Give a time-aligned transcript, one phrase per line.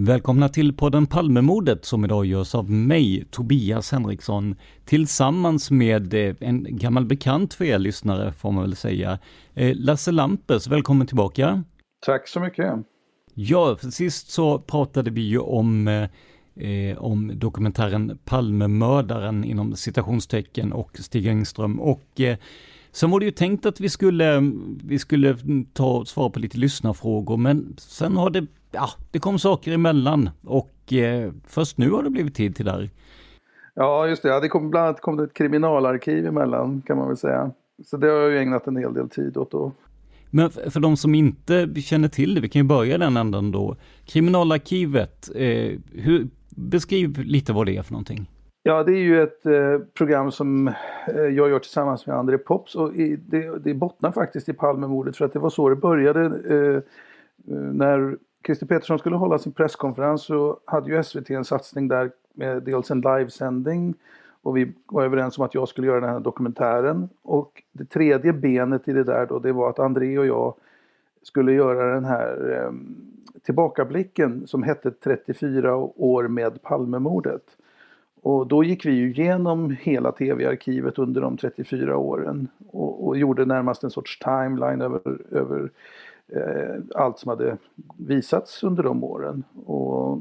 [0.00, 6.66] Välkomna till podden Palmemordet som idag görs av mig, Tobias Henriksson, tillsammans med eh, en
[6.68, 9.18] gammal bekant för er lyssnare, får man väl säga.
[9.54, 11.64] Eh, Lasse Lampers, välkommen tillbaka.
[12.06, 12.74] Tack så mycket.
[13.34, 15.88] Ja, för sist så pratade vi ju om,
[16.56, 22.36] eh, om dokumentären Palmemördaren inom citationstecken och Stig Engström och eh,
[22.92, 24.52] Sen var det ju tänkt att vi skulle,
[24.84, 25.36] vi skulle
[25.72, 30.30] ta och svara på lite lyssnarfrågor, men sen har det, ja, det kom saker emellan
[30.44, 32.90] och eh, först nu har det blivit tid till det här.
[33.74, 34.28] Ja, just det.
[34.28, 37.50] Ja, det kom, bland annat kom det ett kriminalarkiv emellan, kan man väl säga.
[37.84, 39.72] Så det har jag ju ägnat en hel del tid åt då.
[40.30, 43.76] Men för, de som inte känner till det, vi kan ju börja den änden då.
[44.04, 48.30] Kriminalarkivet, eh, hur, beskriv lite vad det är för någonting.
[48.62, 50.74] Ja, det är ju ett eh, program som eh,
[51.14, 55.24] jag gör tillsammans med André Pops och i, det, det bottnar faktiskt i Palmemordet för
[55.24, 56.24] att det var så det började.
[56.24, 56.82] Eh,
[57.72, 58.16] när
[58.48, 62.90] Christer Petersson skulle hålla sin presskonferens så hade ju SVT en satsning där med dels
[62.90, 63.94] en livesändning
[64.42, 67.08] och vi var överens om att jag skulle göra den här dokumentären.
[67.22, 70.54] Och det tredje benet i det där då det var att André och jag
[71.22, 72.72] skulle göra den här eh,
[73.42, 77.42] tillbakablicken som hette 34 år med Palmemordet.
[78.22, 83.44] Och då gick vi ju igenom hela tv-arkivet under de 34 åren och, och, gjorde
[83.44, 85.68] närmast en sorts timeline över, över eh,
[86.32, 87.56] Eh, allt som hade
[87.96, 89.44] visats under de åren.
[89.66, 90.18] Och,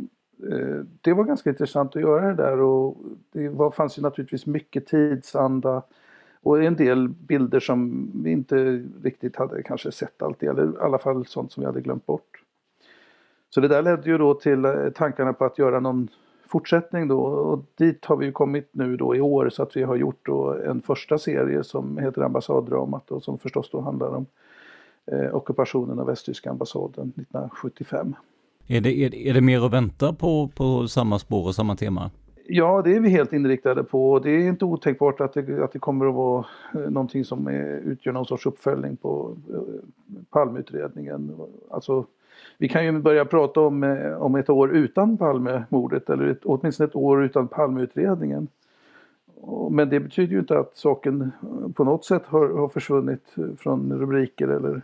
[0.52, 2.98] eh, det var ganska intressant att göra det där och
[3.32, 5.82] det var, fanns ju naturligtvis mycket tidsanda
[6.42, 10.98] och en del bilder som vi inte riktigt hade kanske sett alltid, eller i alla
[10.98, 12.44] fall sånt som vi hade glömt bort.
[13.50, 16.08] Så det där ledde ju då till eh, tankarna på att göra någon
[16.48, 19.84] fortsättning då och dit har vi ju kommit nu då i år så att vi
[19.84, 24.26] har gjort då en första serie som heter Ambassaddramat och som förstås då handlar om
[25.12, 28.16] eh, ockupationen av västtyska ambassaden 1975.
[28.68, 32.12] Är det, är, är det mer att vänta på, på samma spår och samma tema?
[32.50, 34.20] Ja, det är vi helt inriktade på.
[34.20, 37.82] Det är inte otänkbart att det, att det kommer att vara eh, någonting som är,
[37.86, 39.60] utgör någon sorts uppföljning på eh,
[40.30, 41.32] Palmeutredningen.
[41.70, 42.06] Alltså
[42.58, 46.88] vi kan ju börja prata om, eh, om ett år utan Palmemordet eller ett, åtminstone
[46.88, 48.48] ett år utan Palmeutredningen.
[49.72, 51.32] Men det betyder ju inte att saken
[51.76, 54.82] på något sätt har, har försvunnit från rubriker eller,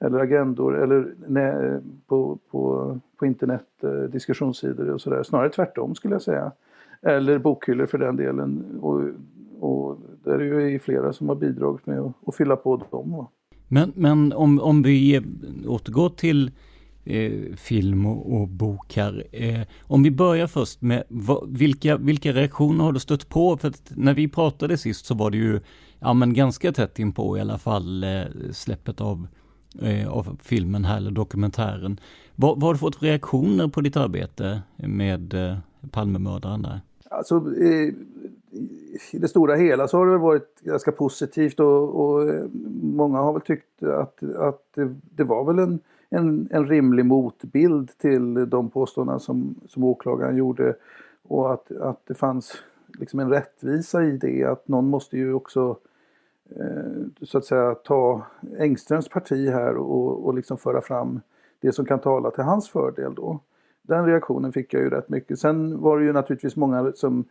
[0.00, 5.22] eller agendor eller på, på, på internet, eh, diskussionssidor och sådär.
[5.22, 6.52] Snarare tvärtom skulle jag säga.
[7.02, 8.78] Eller bokhyllor för den delen.
[8.80, 9.02] Och,
[9.60, 13.26] och där är det ju flera som har bidragit med att, att fylla på dem.
[13.68, 15.22] Men, men om, om vi
[15.66, 16.50] återgår till
[17.04, 19.24] eh, film och, och bok här.
[19.32, 23.56] Eh, om vi börjar först med vad, vilka, vilka reaktioner har du stött på?
[23.56, 25.60] För att när vi pratade sist så var det ju
[26.00, 28.22] ja, men ganska tätt in på i alla fall eh,
[28.52, 29.26] släppet av,
[29.82, 32.00] eh, av filmen här, eller dokumentären.
[32.36, 35.56] Vad, vad har du fått för reaktioner på ditt arbete med eh,
[35.90, 36.80] Palmemördaren där?
[37.10, 37.94] Alltså, eh,
[39.10, 42.44] i det stora hela så har det varit ganska positivt och, och eh,
[42.82, 45.78] många har väl tyckt att, att det, det var väl en,
[46.10, 50.74] en, en, rimlig motbild till de påståenden som, som åklagaren gjorde
[51.22, 52.52] och att, att det fanns
[52.98, 55.76] liksom en rättvisa i det att någon måste ju också eh,
[56.56, 58.26] Eh, så att säga ta
[58.58, 61.20] Engströms parti här och, och liksom föra fram
[61.60, 63.40] det som kan tala till hans fördel då.
[63.82, 65.38] Den reaktionen fick jag ju rätt mycket.
[65.38, 67.24] Sen var det ju naturligtvis många som,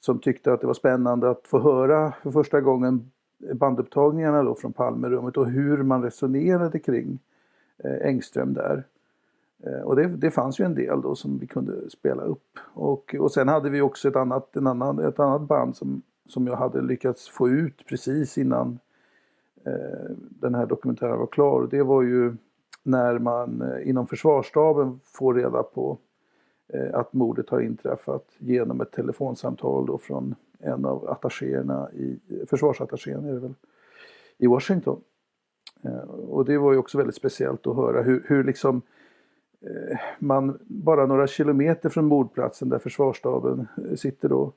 [0.00, 3.10] som tyckte att det var spännande att få höra för första gången
[3.52, 7.18] bandupptagningarna då från Palmerummet och hur man resonerade kring
[7.78, 8.84] eh, Engström där.
[9.66, 12.58] Eh, och det, det fanns ju en del då som vi kunde spela upp.
[12.74, 16.46] Och, och sen hade vi också ett annat, en annan, ett annat band som, som
[16.46, 18.78] jag hade lyckats få ut precis innan
[19.66, 21.60] eh, den här dokumentären var klar.
[21.60, 22.36] Och det var ju
[22.82, 25.98] när man eh, inom försvarsstaben får reda på
[26.68, 32.46] eh, att mordet har inträffat genom ett telefonsamtal då från en av attachéerna i, eh,
[32.46, 33.54] försvarsattachén är det väl,
[34.38, 35.00] i Washington.
[35.82, 38.82] Eh, och det var ju också väldigt speciellt att höra hur, hur liksom
[39.60, 43.66] eh, man bara några kilometer från mordplatsen där försvarsstaben
[43.96, 44.52] sitter då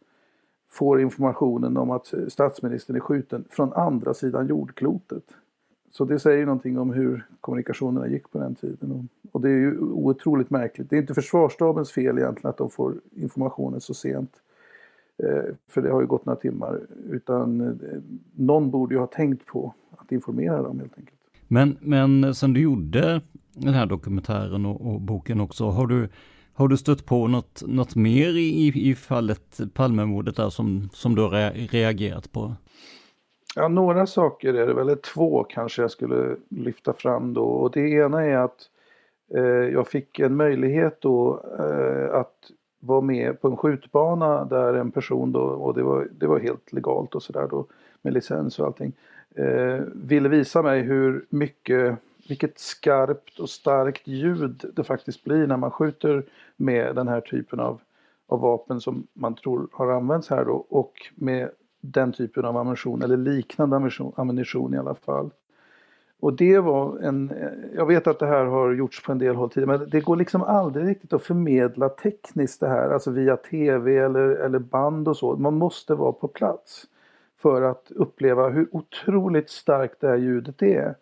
[0.70, 5.24] får informationen om att statsministern är skjuten från andra sidan jordklotet.
[5.92, 9.10] Så det säger någonting om hur kommunikationerna gick på den tiden.
[9.32, 10.90] Och det är ju otroligt märkligt.
[10.90, 14.32] Det är inte försvarsstabens fel egentligen att de får informationen så sent.
[15.24, 16.80] Eh, för det har ju gått några timmar.
[17.10, 17.74] Utan eh,
[18.36, 21.20] någon borde ju ha tänkt på att informera dem helt enkelt.
[21.48, 23.22] Men, men sen du gjorde
[23.54, 26.10] den här dokumentären och, och boken också, har du,
[26.58, 31.22] har du stött på något, något mer i, i fallet Palmemordet där som, som du
[31.22, 32.54] har reagerat på?
[33.56, 37.44] Ja, några saker är det väl, eller två kanske jag skulle lyfta fram då.
[37.44, 38.70] Och det ena är att
[39.36, 44.92] eh, jag fick en möjlighet då eh, att vara med på en skjutbana där en
[44.92, 47.66] person då, och det var, det var helt legalt och sådär då
[48.02, 48.94] med licens och allting,
[49.36, 55.58] eh, ville visa mig hur mycket, vilket skarpt och starkt ljud det faktiskt blir när
[55.58, 56.26] man skjuter
[56.56, 57.82] med den här typen av,
[58.28, 61.50] av vapen som man tror har använts här då och med
[61.82, 65.30] den typen av ammunition eller liknande ammunition, ammunition i alla fall.
[66.20, 67.34] Och det var en,
[67.76, 70.16] jag vet att det här har gjorts på en del håll tidigare men det går
[70.16, 75.18] liksom aldrig riktigt att förmedla tekniskt det här, alltså via tv eller, eller band och
[75.18, 75.36] så.
[75.36, 76.86] Man måste vara på plats
[77.38, 80.96] för att uppleva hur otroligt starkt det här ljudet är.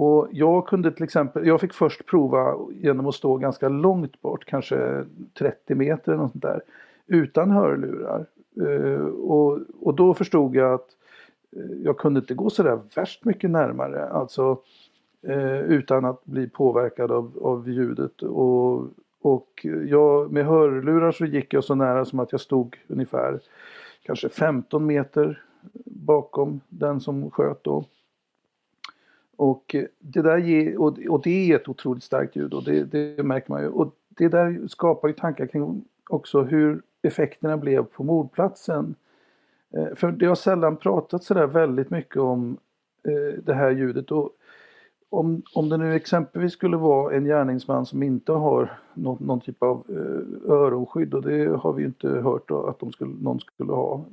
[0.00, 4.44] Och jag kunde till exempel, jag fick först prova genom att stå ganska långt bort,
[4.44, 5.04] kanske
[5.38, 6.60] 30 meter eller något sånt där,
[7.06, 8.26] utan hörlurar.
[8.66, 10.86] Eh, och, och då förstod jag att
[11.56, 14.08] eh, jag kunde inte gå sådär värst mycket närmare.
[14.08, 14.58] Alltså
[15.22, 18.22] eh, utan att bli påverkad av, av ljudet.
[18.22, 18.82] Och,
[19.22, 23.40] och jag, med hörlurar så gick jag så nära som att jag stod ungefär
[24.02, 25.42] kanske 15 meter
[25.84, 27.84] bakom den som sköt då.
[29.38, 33.52] Och det där ger, och, det är ett otroligt starkt ljud och det, det märker
[33.52, 33.68] man ju.
[33.68, 38.94] Och det där skapar ju tankar kring också hur effekterna blev på mordplatsen.
[39.70, 42.56] Eh, för det har sällan pratats sådär väldigt mycket om
[43.02, 44.10] eh, det här ljudet.
[44.10, 44.30] Och
[45.10, 49.62] om, om det nu exempelvis skulle vara en gärningsman som inte har någon, någon typ
[49.62, 54.04] av eh, öronskydd och det har vi inte hört att de skulle, någon skulle ha.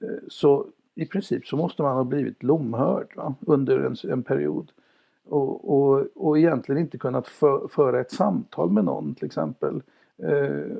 [0.00, 4.70] Eh, så i princip så måste man ha blivit lomhörd va, under en, en period.
[5.28, 9.82] Och, och, och egentligen inte kunnat för, föra ett samtal med någon till exempel.
[10.16, 10.76] Eh,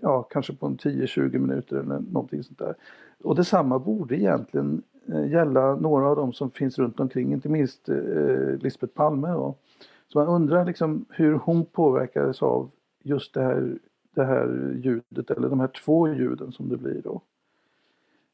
[0.00, 2.74] ja, kanske på en 10-20 minuter eller någonting sånt där.
[3.22, 7.88] Och detsamma borde egentligen eh, gälla några av dem som finns runt omkring, inte minst
[7.88, 9.28] eh, Lisbeth Palme.
[9.28, 9.54] Då.
[10.08, 12.70] Så man undrar liksom hur hon påverkades av
[13.02, 13.78] just det här,
[14.14, 17.20] det här ljudet, eller de här två ljuden som det blir då.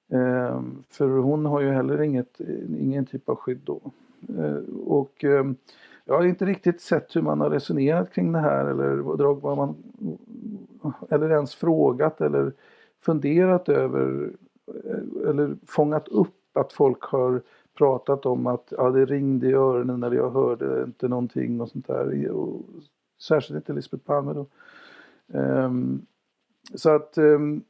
[0.09, 2.41] Ehm, för hon har ju heller inget,
[2.81, 3.81] ingen typ av skydd då.
[4.29, 5.57] Ehm, och ehm,
[6.05, 8.97] jag har inte riktigt sett hur man har resonerat kring det här eller
[9.35, 9.75] vad man
[11.11, 12.53] eller ens frågat eller
[13.01, 14.31] funderat över
[14.67, 17.43] eh, eller fångat upp att folk har
[17.79, 21.87] pratat om att ja, det ringde i öronen när jag hörde inte någonting och sånt
[21.87, 22.31] där.
[22.31, 22.63] Och
[23.21, 24.47] särskilt inte Lisbeth Palme då.
[25.39, 26.07] Um,
[26.75, 27.63] så att um,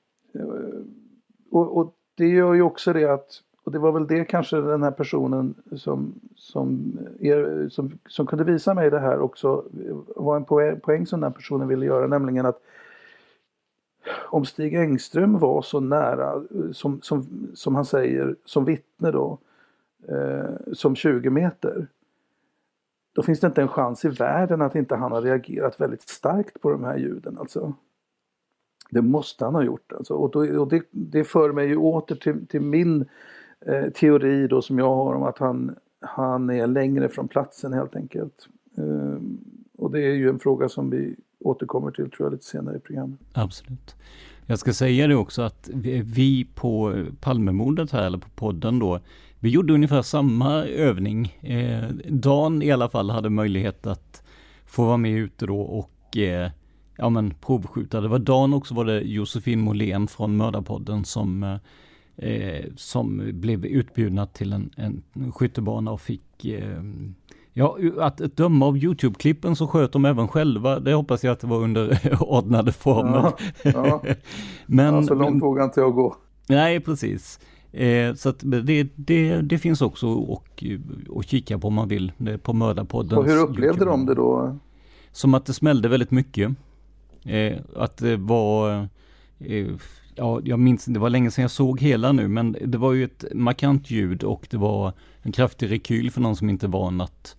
[1.50, 4.82] och, och, det gör ju också det att och det var väl det kanske den
[4.82, 9.64] här personen som, som, er, som, som kunde visa mig det här också
[10.16, 12.60] var en poäng, poäng som den personen ville göra, nämligen att
[14.10, 16.42] om Stig Engström var så nära,
[16.72, 19.38] som, som, som han säger, som vittne då,
[20.08, 21.86] eh, som 20 meter.
[23.12, 26.60] Då finns det inte en chans i världen att inte han har reagerat väldigt starkt
[26.60, 27.38] på de här ljuden.
[27.38, 27.74] Alltså.
[28.94, 29.92] Det måste han ha gjort.
[29.92, 30.14] Alltså.
[30.14, 33.04] Och, då, och det, det för mig ju åter till, till min
[33.66, 37.96] eh, teori då som jag har om att han, han är längre från platsen helt
[37.96, 38.48] enkelt.
[38.78, 39.18] Eh,
[39.78, 42.80] och det är ju en fråga som vi återkommer till tror jag lite senare i
[42.80, 43.20] programmet.
[43.32, 43.96] Absolut.
[44.46, 45.70] Jag ska säga det också att
[46.04, 49.00] vi på Palmemordet här, eller på podden då,
[49.38, 51.38] vi gjorde ungefär samma övning.
[51.40, 54.22] Eh, Dan i alla fall hade möjlighet att
[54.66, 56.50] få vara med ute då och eh,
[56.96, 58.00] ja men provskjuta.
[58.00, 61.58] Det var Dan också var det Josefin Molén från Mördarpodden som
[62.16, 66.82] eh, som blev utbjudna till en, en skyttebana och fick eh,
[67.56, 70.80] Ja, att döma av Youtube-klippen så sköt de även själva.
[70.80, 73.32] Det hoppas jag att det var under ordnade former.
[73.62, 74.02] Ja, ja.
[74.66, 76.16] men, ja, så långt vågar inte jag gå.
[76.48, 77.40] Nej, precis.
[77.72, 80.64] Eh, så att det, det, det finns också och,
[81.08, 82.12] och kika på om man vill.
[82.42, 83.18] På Mördarpodden.
[83.18, 83.90] Och hur upplevde YouTube.
[83.90, 84.58] de det då?
[85.12, 86.52] Som att det smällde väldigt mycket.
[87.24, 88.86] Eh, att det var eh,
[89.38, 89.66] eh,
[90.14, 93.04] ja, jag minns det var länge sedan jag såg hela nu, men det var ju
[93.04, 97.00] ett markant ljud och det var en kraftig rekyl för någon som inte är van
[97.00, 97.36] att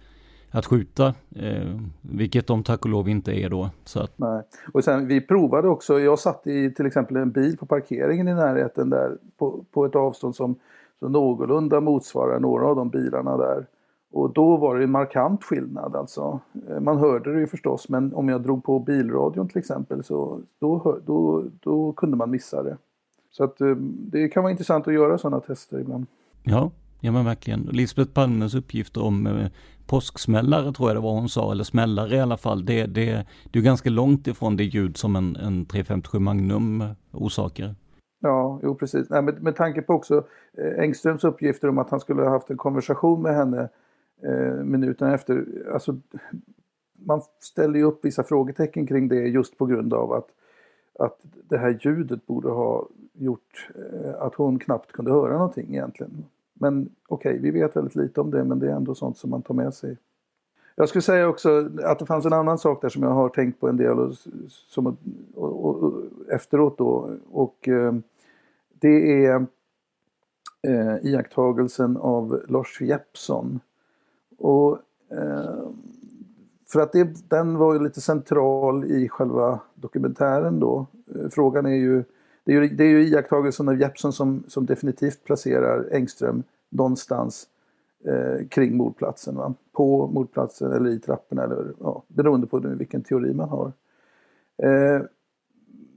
[0.56, 3.70] att skjuta, eh, vilket de tack och lov inte är då.
[3.86, 4.12] Så att...
[4.16, 4.42] Nej.
[4.74, 8.34] Och sen vi provade också, jag satt i till exempel en bil på parkeringen i
[8.34, 10.56] närheten där på, på ett avstånd som,
[11.00, 13.66] som någorlunda motsvarar några av de bilarna där.
[14.16, 16.40] Och då var det en markant skillnad alltså.
[16.70, 20.42] Eh, man hörde det ju förstås men om jag drog på bilradion till exempel så
[20.60, 22.78] då, då, då kunde man missa det.
[23.32, 23.76] Så att eh,
[24.12, 26.06] det kan vara intressant att göra sådana tester ibland.
[26.44, 27.62] Ja, ja men verkligen.
[27.62, 29.48] Lisbeth Palmes uppgifter om eh,
[29.88, 32.66] påsksmällare tror jag det var hon sa, eller smällare i alla fall.
[32.66, 37.76] Det, det, det är ganska långt ifrån det ljud som en, en 357 Magnum orsakar.
[38.22, 39.10] Ja, jo precis.
[39.10, 40.24] Nej, med, med tanke på också
[40.58, 43.70] eh, Engströms uppgifter om att han skulle ha haft en konversation med henne
[44.22, 45.46] Eh, minuterna efter.
[45.74, 45.98] Alltså,
[46.94, 50.28] man ställer ju upp vissa frågetecken kring det just på grund av att,
[51.00, 51.20] att
[51.50, 56.26] det här ljudet borde ha gjort eh, att hon knappt kunde höra någonting egentligen.
[56.54, 59.30] Men okej, okay, vi vet väldigt lite om det men det är ändå sånt som
[59.30, 59.98] man tar med sig.
[60.76, 63.60] Jag skulle säga också att det fanns en annan sak där som jag har tänkt
[63.60, 64.14] på en del och,
[64.48, 64.98] som, och,
[65.66, 67.18] och, och efteråt då.
[67.32, 67.94] Och eh,
[68.80, 69.46] det är
[70.68, 73.60] eh, iakttagelsen av Lars Jeppsson.
[74.38, 74.80] Och,
[75.12, 75.70] eh,
[76.68, 80.86] för att det, den var ju lite central i själva dokumentären då.
[81.16, 82.04] Eh, frågan är ju
[82.44, 87.48] det är ju, det är ju iakttagelsen av Jeppsson som, som definitivt placerar Engström någonstans
[88.06, 89.36] eh, kring mordplatsen.
[89.36, 89.54] Va?
[89.72, 93.72] På mordplatsen eller i trapporna eller ja, beroende på vilken teori man har.
[94.58, 95.02] Eh,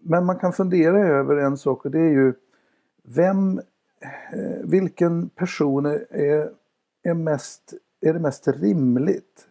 [0.02, 2.33] men man kan fundera över en sak och det är ju
[3.02, 3.61] vem,
[4.33, 6.50] eh, vilken person är,
[7.02, 9.46] är, mest, är det mest rimligt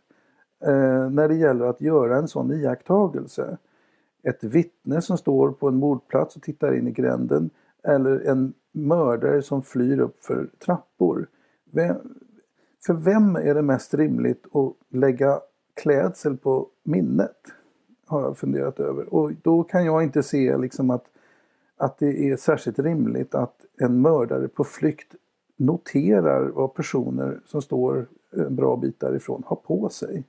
[0.63, 3.57] eh, när det gäller att göra en sån iakttagelse?
[4.27, 7.49] ett vittne som står på en mordplats och tittar in i gränden
[7.83, 11.27] eller en mördare som flyr upp för trappor.
[11.71, 11.97] Vem,
[12.85, 15.39] för vem är det mest rimligt att lägga
[15.73, 17.37] klädsel på minnet?
[18.05, 19.13] Har jag funderat över.
[19.13, 21.05] Och då kan jag inte se liksom att,
[21.77, 25.15] att det är särskilt rimligt att en mördare på flykt
[25.57, 30.23] noterar vad personer som står en bra bit därifrån har på sig.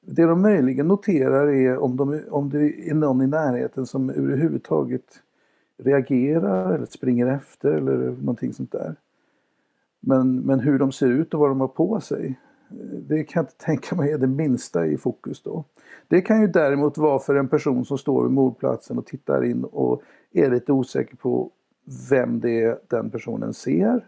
[0.00, 5.22] Det de möjligen noterar är om, de, om det är någon i närheten som överhuvudtaget
[5.78, 8.94] reagerar eller springer efter eller någonting sånt där.
[10.00, 12.40] Men, men hur de ser ut och vad de har på sig,
[13.08, 15.64] det kan jag inte tänka mig är det minsta i fokus då.
[16.08, 19.64] Det kan ju däremot vara för en person som står vid mordplatsen och tittar in
[19.64, 21.50] och är lite osäker på
[22.10, 24.06] vem det är den personen ser.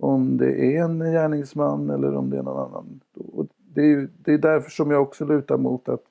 [0.00, 3.00] Om det är en gärningsman eller om det är någon annan.
[3.14, 6.02] Och det, är, det är därför som jag också lutar mot att,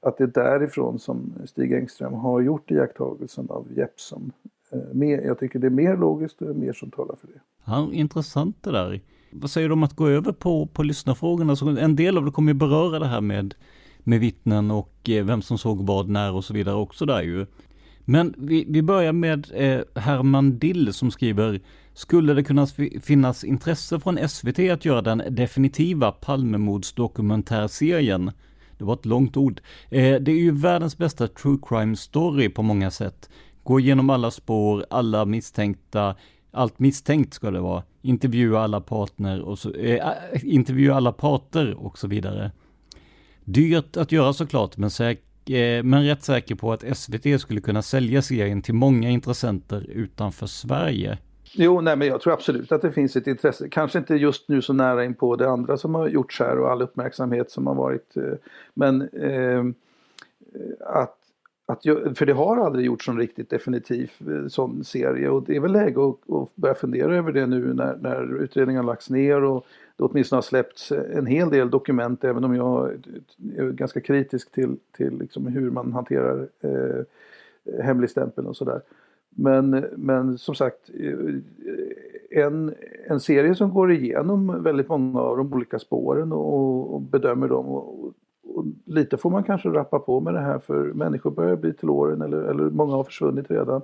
[0.00, 4.32] att det är därifrån som Stig Engström har gjort iakttagelsen av Jeppsson.
[4.72, 7.40] Eh, jag tycker det är mer logiskt och mer som talar för det.
[7.64, 9.00] Ja, intressant det där.
[9.32, 11.56] Vad säger du om att gå över på, på lyssnarfrågorna?
[11.56, 13.54] Så en del av det kommer ju beröra det här med,
[13.98, 17.46] med vittnen och eh, vem som såg vad när och så vidare också där ju.
[18.04, 21.60] Men vi, vi börjar med eh, Herman Dill som skriver
[21.94, 22.66] skulle det kunna
[23.02, 28.32] finnas intresse från SVT att göra den definitiva Palmemordsdokumentärserien?
[28.78, 29.60] Det var ett långt ord.
[29.90, 33.30] Eh, det är ju världens bästa true crime story på många sätt.
[33.62, 36.16] Gå igenom alla spår, alla misstänkta,
[36.50, 37.82] allt misstänkt ska det vara.
[38.02, 40.02] Intervjua alla partner och så, eh,
[40.42, 42.52] intervjua alla parter och så vidare.
[43.44, 47.82] Dyrt att göra såklart, men, säk, eh, men rätt säker på att SVT skulle kunna
[47.82, 51.18] sälja serien till många intressenter utanför Sverige.
[51.54, 53.68] Jo, nej, men jag tror absolut att det finns ett intresse.
[53.68, 56.70] Kanske inte just nu så nära in på det andra som har gjorts här och
[56.70, 58.16] all uppmärksamhet som har varit.
[58.16, 58.34] Eh,
[58.74, 59.74] men ehm,
[60.54, 61.16] eh, att,
[61.66, 61.82] att
[62.18, 65.72] för det har aldrig gjorts någon riktigt definitiv eh, sån serie och det är väl
[65.72, 69.66] läge att, att börja fundera över det nu när, när utredningen har lagts ner och
[69.96, 72.90] det åtminstone har släppts en hel del dokument även om jag
[73.56, 77.04] är ganska kritisk till, till liksom hur man hanterar eh,
[77.82, 78.80] hemligstämpeln och sådär.
[79.34, 82.74] Men, men som sagt, eh, en,
[83.06, 87.66] en serie som går igenom väldigt många av de olika spåren och, och bedömer dem.
[87.66, 88.12] Och,
[88.44, 91.90] och, lite får man kanske rappa på med det här för människor börjar bli till
[91.90, 93.82] åren eller, eller många har försvunnit redan.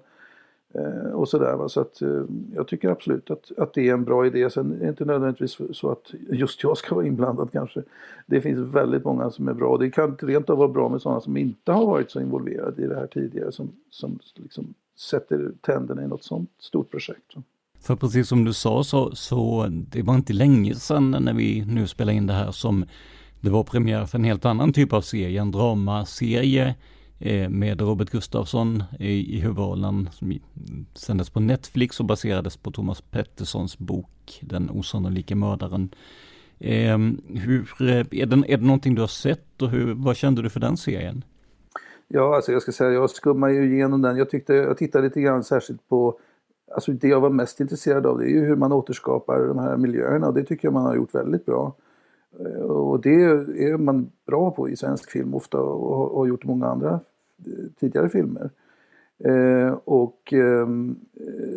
[0.75, 1.57] Eh, och sådär.
[1.57, 1.69] Va?
[1.69, 2.25] Så att eh,
[2.55, 4.51] jag tycker absolut att, att det är en bra idé.
[4.51, 7.83] Sen är det inte nödvändigtvis så att just jag ska vara inblandad kanske.
[8.27, 9.77] Det finns väldigt många som är bra.
[9.77, 12.87] Det kan rent av vara bra med sådana som inte har varit så involverade i
[12.87, 13.53] det här tidigare.
[13.53, 17.35] Som, som liksom sätter tänderna i något sånt stort projekt.
[17.81, 21.87] För precis som du sa så, så det var inte länge sedan när vi nu
[21.87, 22.85] spelar in det här som
[23.41, 26.75] det var premiär för en helt annan typ av serie, en dramaserie
[27.19, 30.39] eh, med Robert Gustafsson i, i huvudrollen som
[30.95, 35.95] sändes på Netflix och baserades på Thomas Petterssons bok Den osannolika mördaren.
[36.59, 36.99] Eh,
[37.35, 40.51] hur, eh, är, det, är det någonting du har sett och hur, vad kände du
[40.51, 41.25] för den serien?
[42.09, 44.17] Ja, alltså jag ska säga, jag skummar ju igenom den.
[44.17, 46.19] Jag, tyckte, jag tittade lite grann särskilt på
[46.71, 49.77] Alltså det jag var mest intresserad av det är ju hur man återskapar de här
[49.77, 51.75] miljöerna och det tycker jag man har gjort väldigt bra.
[52.41, 56.49] Eh, och det är man bra på i svensk film ofta och har gjort i
[56.49, 57.01] många andra
[57.47, 58.51] eh, tidigare filmer.
[59.25, 60.69] Eh, och eh,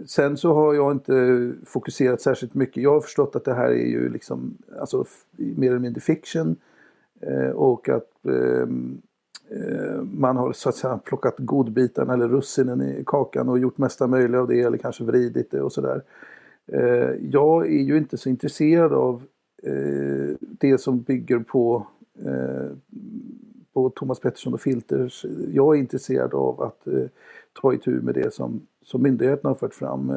[0.05, 2.83] sen så har jag inte fokuserat särskilt mycket.
[2.83, 5.05] Jag har förstått att det här är ju liksom alltså
[5.37, 6.55] mer eller mindre fiction.
[7.21, 9.01] Eh, och att ehm,
[9.55, 14.07] Eh, man har så att säga plockat godbitarna eller russinen i kakan och gjort mesta
[14.07, 16.01] möjliga av det eller kanske vridit det och sådär.
[16.67, 19.23] Eh, jag är ju inte så intresserad av
[19.63, 21.87] eh, det som bygger på,
[23.73, 25.25] på Thomas Pettersson och Filters.
[25.51, 26.87] Jag är intresserad av att
[27.61, 30.13] ta itu med det som, som myndigheterna har fört fram,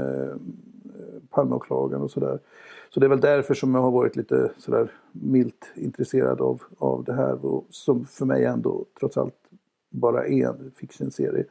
[1.31, 2.39] Palmeåklagaren och sådär.
[2.95, 7.05] Så det är väl därför som jag har varit lite sådär milt intresserad av, av
[7.05, 9.35] det här och som för mig ändå trots allt
[9.91, 11.45] bara är en fiction-serie.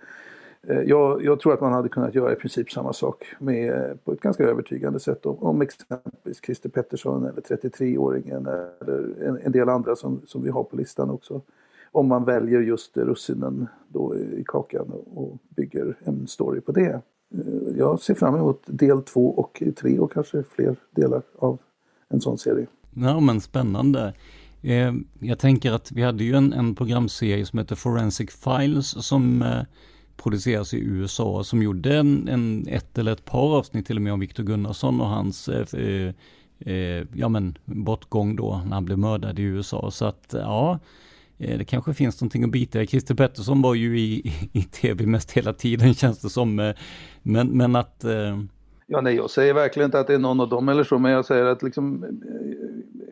[0.68, 3.96] Eh, jag, jag, tror att man hade kunnat göra i princip samma sak med, eh,
[4.04, 8.48] på ett ganska övertygande sätt om, om exempelvis Christer Pettersson eller 33-åringen
[8.82, 11.42] eller en, en, del andra som, som vi har på listan också.
[11.92, 17.02] Om man väljer just russinen då i kakan och bygger en story på det.
[17.34, 21.60] Eh, jag ser fram emot del två och tre och kanske fler delar av
[22.10, 22.68] en sån serie.
[22.94, 24.14] Ja men spännande.
[24.62, 29.42] Eh, jag tänker att vi hade ju en, en programserie som heter Forensic Files som
[29.42, 29.62] eh,
[30.18, 34.14] produceras i USA som gjorde en, en, ett eller ett par avsnitt till och med
[34.14, 36.14] om Viktor Gunnarsson och hans eh, eh,
[36.60, 39.92] eh, ja men bortgång då när han blev mördad i USA.
[39.92, 40.80] Så att ja,
[41.38, 42.88] Eh, det kanske finns någonting att bita i.
[42.88, 46.60] Christer Pettersson var ju i, i tv mest hela tiden känns det som.
[46.60, 46.76] Eh,
[47.22, 48.04] men, men att...
[48.04, 48.40] Eh...
[48.88, 51.12] Ja, nej, jag säger verkligen inte att det är någon av dem eller så, men
[51.12, 52.04] jag säger att liksom...
[52.04, 52.10] Eh,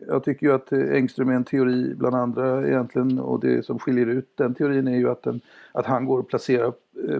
[0.08, 4.06] jag tycker ju att Engström är en teori bland andra egentligen och det som skiljer
[4.06, 5.40] ut den teorin är ju att, den,
[5.72, 6.72] att han går att placera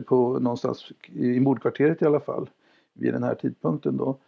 [0.07, 2.51] på någonstans i mordkvarteret i alla fall
[2.93, 4.19] vid den här tidpunkten då.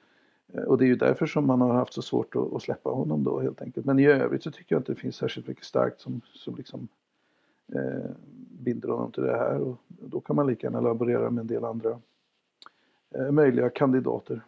[0.55, 2.90] Eh, och det är ju därför som man har haft så svårt att, att, släppa
[2.90, 3.87] honom då helt enkelt.
[3.87, 6.88] Men i övrigt så tycker jag inte det finns särskilt mycket starkt som, som liksom
[7.75, 8.11] eh,
[8.51, 9.59] binder honom till det här.
[9.59, 12.01] Och då kan man lika gärna laborera med en del andra
[13.14, 14.40] eh, möjliga kandidater.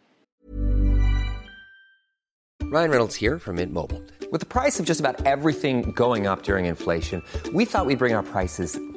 [2.73, 4.01] Ryan Reynolds här från Mint Mobile.
[4.31, 7.97] Med priset på nästan allt som går upp under inflationen, trodde vi att vi skulle
[7.97, 8.96] bring våra priser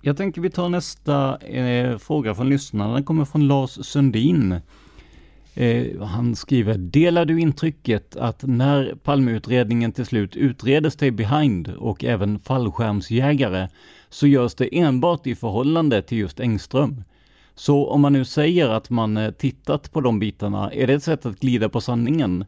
[0.00, 2.94] Jag tänker vi tar nästa eh, fråga från lyssnarna.
[2.94, 4.60] Den kommer från Lars Sundin.
[5.54, 12.04] Eh, han skriver, delar du intrycket att när Palmeutredningen till slut utreder Stay Behind och
[12.04, 13.68] även fallskärmsjägare
[14.08, 17.04] så görs det enbart i förhållande till just Engström?
[17.54, 21.02] Så om man nu säger att man eh, tittat på de bitarna, är det ett
[21.02, 22.44] sätt att glida på sanningen?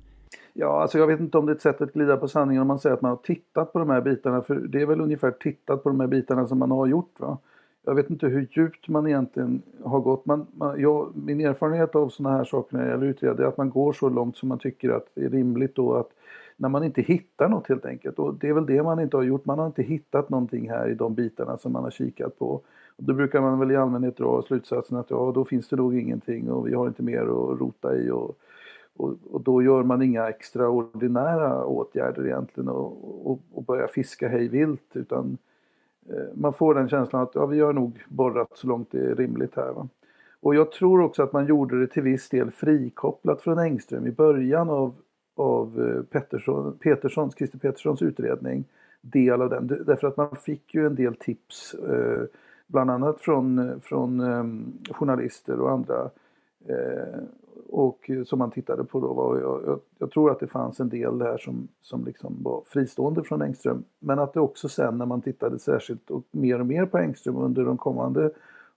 [0.52, 2.68] Ja, alltså jag vet inte om det är ett sätt att glida på sanningen om
[2.68, 4.42] man säger att man har tittat på de här bitarna.
[4.42, 7.20] För det är väl ungefär tittat på de här bitarna som man har gjort.
[7.20, 7.38] Va?
[7.84, 10.26] Jag vet inte hur djupt man egentligen har gått.
[10.26, 13.56] Man, man, jag, min erfarenhet av sådana här saker när det gäller utredning är att
[13.56, 16.10] man går så långt som man tycker att det är rimligt då att
[16.56, 18.18] när man inte hittar något helt enkelt.
[18.18, 19.44] Och det är väl det man inte har gjort.
[19.44, 22.46] Man har inte hittat någonting här i de bitarna som man har kikat på.
[22.96, 25.98] Och då brukar man väl i allmänhet dra slutsatsen att ja, då finns det nog
[25.98, 28.10] ingenting och vi har inte mer att rota i.
[28.10, 28.36] Och,
[28.96, 34.48] och, och då gör man inga extraordinära åtgärder egentligen och, och, och börjar fiska hej
[34.48, 35.38] vilt utan
[36.08, 39.14] eh, man får den känslan att ja, vi har nog borrat så långt det är
[39.14, 39.72] rimligt här.
[39.72, 39.88] Va?
[40.40, 44.10] Och jag tror också att man gjorde det till viss del frikopplat från Engström i
[44.10, 44.94] början av,
[45.36, 48.64] av eh, Pettersson, Peterssons, Christer Petterssons utredning.
[49.00, 52.22] Del av den, därför att man fick ju en del tips eh,
[52.66, 54.44] bland annat från, eh, från eh,
[54.94, 56.10] journalister och andra
[56.68, 57.20] eh,
[57.70, 59.12] och eh, som man tittade på då.
[59.14, 62.62] Var, jag, jag, jag, tror att det fanns en del där som, som liksom var
[62.66, 63.84] fristående från Engström.
[63.98, 67.36] Men att det också sen när man tittade särskilt och mer och mer på Engström
[67.36, 68.30] under de kommande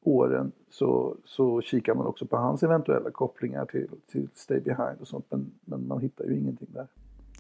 [0.04, 5.08] åren så, så kikar man också på hans eventuella kopplingar till, till Stay Behind och
[5.08, 5.26] sånt.
[5.30, 6.88] Men, men man hittar ju ingenting där.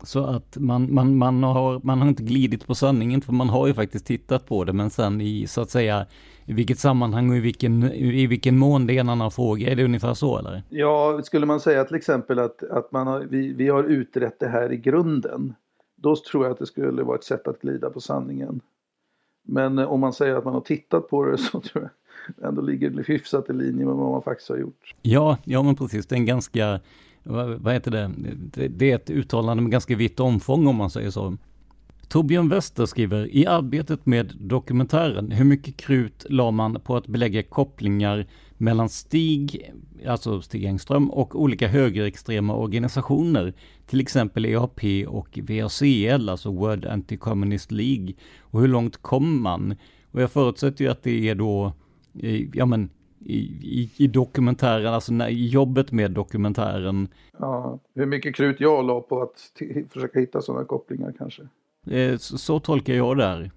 [0.03, 3.67] Så att man, man, man, har, man har inte glidit på sanningen för man har
[3.67, 6.05] ju faktiskt tittat på det men sen i så att säga
[6.45, 9.71] i vilket sammanhang och i vilken, i vilken mån det är en annan fråga.
[9.71, 10.63] Är det ungefär så eller?
[10.69, 14.47] Ja, skulle man säga till exempel att, att man har, vi, vi har utrett det
[14.47, 15.53] här i grunden.
[15.95, 18.61] Då tror jag att det skulle vara ett sätt att glida på sanningen.
[19.47, 21.89] Men om man säger att man har tittat på det så tror
[22.37, 24.95] jag ändå ligger det hyfsat i linje med vad man faktiskt har gjort.
[25.01, 26.07] Ja, ja men precis.
[26.07, 26.79] Det är en ganska
[27.23, 28.11] vad heter det?
[28.67, 31.37] Det är ett uttalande med ganska vitt omfång om man säger så.
[32.07, 37.43] Torbjörn Wester skriver, i arbetet med dokumentären, hur mycket krut la man på att belägga
[37.43, 39.71] kopplingar mellan Stig,
[40.07, 43.53] alltså Stig Engström, och olika högerextrema organisationer,
[43.87, 49.75] till exempel EAP och VACL, alltså World Anti-Communist League, och hur långt kom man?
[50.11, 51.73] Och jag förutsätter ju att det är då,
[52.19, 52.89] eh, ja men,
[53.25, 57.07] i, i, i dokumentären, alltså när, i jobbet med dokumentären.
[57.37, 59.51] Ja, hur mycket krut jag la på att
[59.89, 61.41] försöka hitta sådana kopplingar kanske.
[61.87, 63.51] Eh, så, så, tolkar jag det här.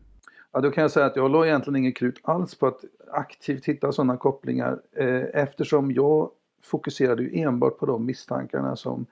[0.53, 3.65] Ja, då kan jag säga att jag la egentligen inget krut alls på att aktivt
[3.65, 6.31] hitta sådana kopplingar eh, eftersom jag
[6.63, 9.07] fokuserade ju enbart på de misstankarna som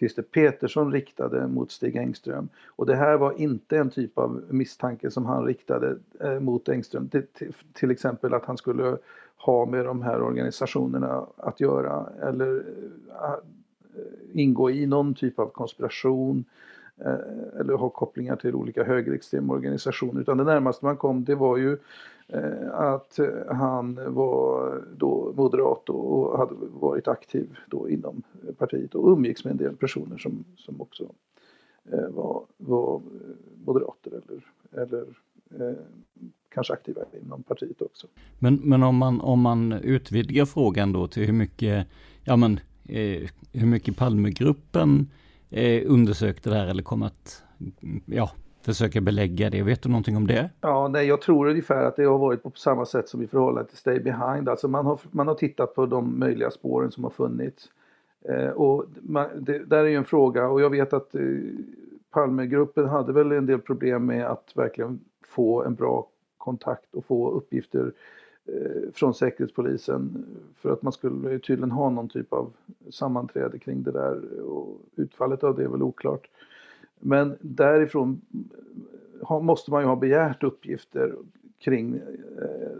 [0.00, 2.48] Christer Petersson riktade mot Stig Engström.
[2.66, 7.08] Och det här var inte en typ av misstanke som han riktade eh, mot Engström.
[7.08, 8.96] Till, till, till, exempel att han skulle
[9.40, 12.56] ha med de här organisationerna att göra eller
[13.08, 13.34] eh,
[14.32, 16.44] ingå i någon typ av konspiration
[16.96, 20.20] eh, eller ha kopplingar till olika högerextrema organisationer.
[20.20, 21.78] Utan det närmaste man kom det var ju
[22.28, 28.22] eh, att han var då moderat och hade varit aktiv då inom
[28.58, 31.04] partiet och umgicks med en del personer som, som också
[32.10, 33.00] var, var
[33.64, 34.44] moderater eller,
[34.82, 35.06] eller
[36.50, 38.06] kanske aktiva inom partiet också.
[38.38, 41.86] Men, men om, man, om man utvidgar frågan då till hur mycket,
[42.24, 45.10] ja men, eh, hur mycket Palmegruppen
[45.50, 47.42] eh, undersökte det här eller kom att,
[48.06, 48.30] ja,
[48.62, 49.62] försöka belägga det.
[49.62, 50.50] Vet du någonting om det?
[50.60, 53.68] Ja, nej, jag tror ungefär att det har varit på samma sätt som i förhållande
[53.68, 54.48] till Stay Behind.
[54.48, 57.68] Alltså man har, man har tittat på de möjliga spåren som har funnits.
[58.28, 61.22] Eh, och man, det, där är ju en fråga och jag vet att eh,
[62.10, 66.06] Palmegruppen hade väl en del problem med att verkligen få en bra
[66.40, 67.92] kontakt och få uppgifter
[68.44, 72.52] eh, från Säkerhetspolisen för att man skulle tydligen ha någon typ av
[72.90, 76.28] sammanträde kring det där och utfallet av det är väl oklart.
[77.00, 78.20] Men därifrån
[79.30, 81.14] eh, måste man ju ha begärt uppgifter
[81.58, 82.76] kring eh,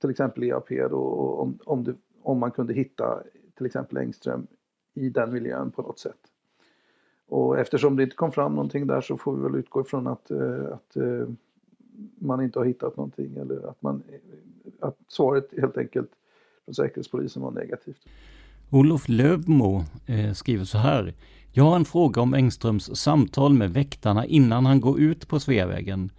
[0.00, 1.00] till exempel EAP då,
[1.38, 3.22] om, om, det, om man kunde hitta
[3.56, 4.46] till exempel Engström
[4.94, 6.20] i den miljön på något sätt.
[7.28, 10.30] Och eftersom det inte kom fram någonting där så får vi väl utgå ifrån att,
[10.72, 10.96] att
[12.18, 14.02] man inte har hittat någonting eller att, man,
[14.80, 16.10] att svaret helt enkelt
[16.64, 18.06] från Säkerhetspolisen var negativt.
[18.70, 21.14] Olof Lövmo eh, skriver så här.
[21.52, 26.10] Jag har en fråga om Engströms samtal med väktarna innan han går ut på Sveavägen.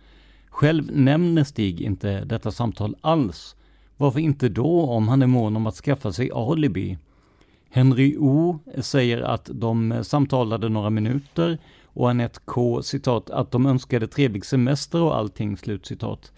[0.49, 3.55] Själv nämner Stig inte detta samtal alls.
[3.97, 6.97] Varför inte då om han är mån om att skaffa sig alibi?
[7.69, 11.57] Henry O säger att de samtalade några minuter
[11.93, 16.31] och Anette K citat att de önskade trevlig semester och allting slutcitat.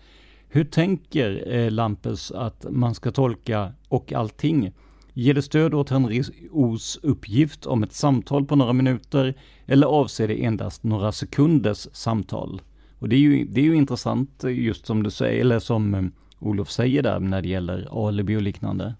[0.47, 4.71] Hur tänker eh, Lampes att man ska tolka och allting?
[5.13, 9.33] Ger det stöd åt Henry O's uppgift om ett samtal på några minuter
[9.65, 12.61] eller avser det endast några sekunders samtal?
[12.99, 15.93] Och det är ju, det är ju intressant eh, just som du säger, eller som
[15.93, 16.03] eh,
[16.39, 18.95] Olof säger där när det gäller alibi och liknande.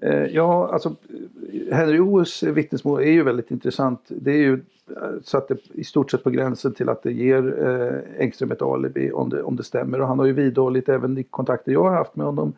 [0.00, 4.00] Eh, ja, alltså eh, Henry O's vittnesmål är ju väldigt intressant.
[4.08, 4.60] Det är ju
[4.94, 8.62] så satt det i stort sett på gränsen till att det ger eh, Engström ett
[8.62, 10.00] alibi om det, om det stämmer.
[10.00, 12.52] Och han har ju vidhållit även i kontakter jag har haft med honom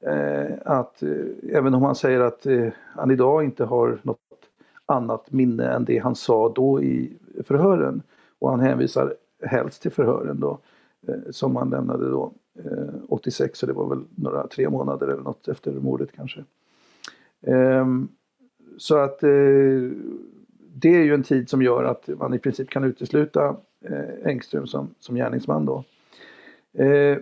[0.00, 1.10] eh, att eh,
[1.52, 4.18] även om han säger att eh, han idag inte har något
[4.86, 7.12] annat minne än det han sa då i
[7.44, 8.02] förhören
[8.38, 10.58] och han hänvisar helst till förhören då
[11.08, 12.32] eh, som han lämnade då
[13.08, 16.44] 86 så det var väl några tre månader eller något efter mordet kanske.
[17.46, 18.08] Ehm,
[18.78, 19.28] så att eh,
[20.74, 24.66] det är ju en tid som gör att man i princip kan utesluta eh, Engström
[24.66, 25.84] som, som gärningsman då.
[26.78, 27.18] Ehm,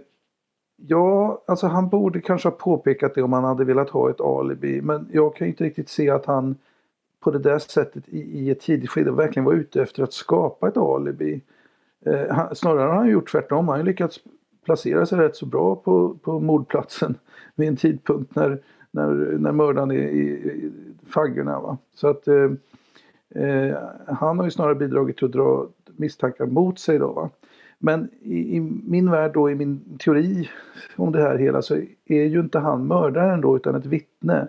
[0.77, 4.81] ja, alltså han borde kanske ha påpekat det om han hade velat ha ett alibi
[4.83, 6.57] men jag kan inte riktigt se att han
[7.21, 10.69] på det där sättet i, i ett tidigt skede verkligen var ute efter att skapa
[10.69, 11.41] ett alibi.
[12.07, 13.69] Eh, han, snarare har han gjort tvärtom.
[13.69, 14.21] Han har lyckats
[14.65, 17.15] placera sig rätt så bra på, på mordplatsen
[17.55, 18.63] vid en tidpunkt när
[18.95, 20.73] när, när mördaren är i, i
[21.07, 21.61] faggorna.
[21.61, 21.79] Va?
[21.95, 22.51] Så att eh,
[23.31, 23.77] eh,
[24.07, 27.13] han har ju snarare bidragit till att dra misstankar mot sig då.
[27.13, 27.31] Va?
[27.79, 30.49] Men i, i, min värld då, i min teori
[30.97, 34.49] om det här hela så är ju inte han mördaren då utan ett vittne.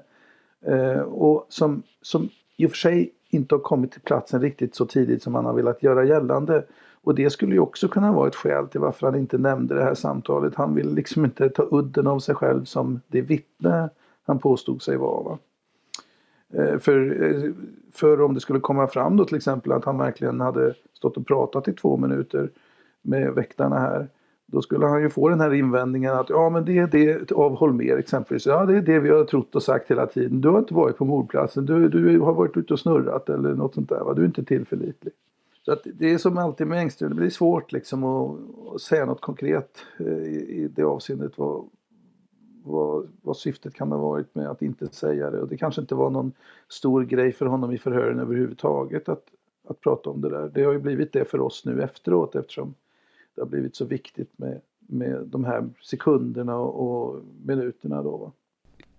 [0.66, 4.86] Eh, och som, som i och för sig inte har kommit till platsen riktigt så
[4.86, 6.64] tidigt som han har velat göra gällande.
[7.04, 9.84] Och det skulle ju också kunna vara ett skäl till varför han inte nämnde det
[9.84, 10.56] här samtalet.
[10.56, 13.90] Han vill liksom inte ta udden av sig själv som det vittne
[14.26, 15.24] han påstod sig vara.
[15.24, 15.38] Va?
[16.54, 17.52] Eh, för, eh,
[17.92, 21.28] för om det skulle komma fram då till exempel att han verkligen hade stått och
[21.28, 22.50] pratat i två minuter
[23.02, 24.08] med väktarna här.
[24.46, 27.56] Då skulle han ju få den här invändningen att ja men det är det av
[27.56, 28.46] Holmer exempelvis.
[28.46, 30.42] Ja det är det vi har trott och sagt hela tiden.
[30.42, 31.66] Du har inte varit på mordplatsen.
[31.66, 34.04] Du, du har varit ute och snurrat eller något sånt där.
[34.04, 34.14] Va?
[34.14, 35.14] Du är inte tillförlitlig.
[35.66, 37.10] Så att det är som alltid med Engström.
[37.10, 38.38] Det blir svårt liksom att,
[38.76, 41.32] att säga något konkret eh, i, i det avseendet.
[41.36, 41.66] Vad,
[43.06, 45.42] vad, vad syftet kan ha varit med att inte säga det.
[45.42, 46.32] Och det kanske inte var någon
[46.70, 49.24] stor grej för honom i förhören överhuvudtaget att,
[49.68, 50.52] att prata om det där.
[50.54, 52.74] Det har ju blivit det för oss nu efteråt eftersom
[53.36, 58.18] det har blivit så viktigt med, med de här sekunderna och, och minuterna då.
[58.18, 58.32] Va?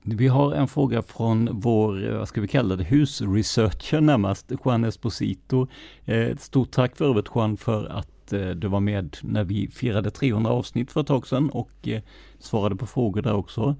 [0.08, 5.66] Vi har en fråga från vår, vad ska vi kalla det, husresearcher närmast, Juan Esposito.
[6.04, 10.10] Eh, stort tack för övrigt Juan för att Eh, du var med när vi firade
[10.10, 12.02] 300 avsnitt för ett tag sedan och eh,
[12.38, 13.76] svarade på frågor där också.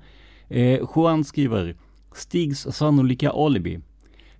[0.49, 1.77] Eh, Juan skriver
[2.15, 3.81] Stigs sannolika alibi.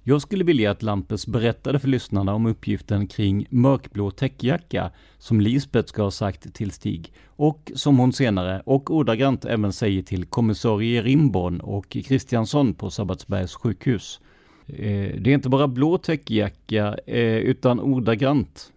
[0.03, 5.89] Jag skulle vilja att Lampes berättade för lyssnarna om uppgiften kring mörkblå täckjacka som Lisbeth
[5.89, 11.03] ska ha sagt till Stig och som hon senare och ordagrant även säger till kommissarie
[11.03, 14.21] Rimborn och Kristiansson på Sabbatsbergs sjukhus.
[14.67, 18.73] Eh, det är inte bara blå täckjacka utan ordagrant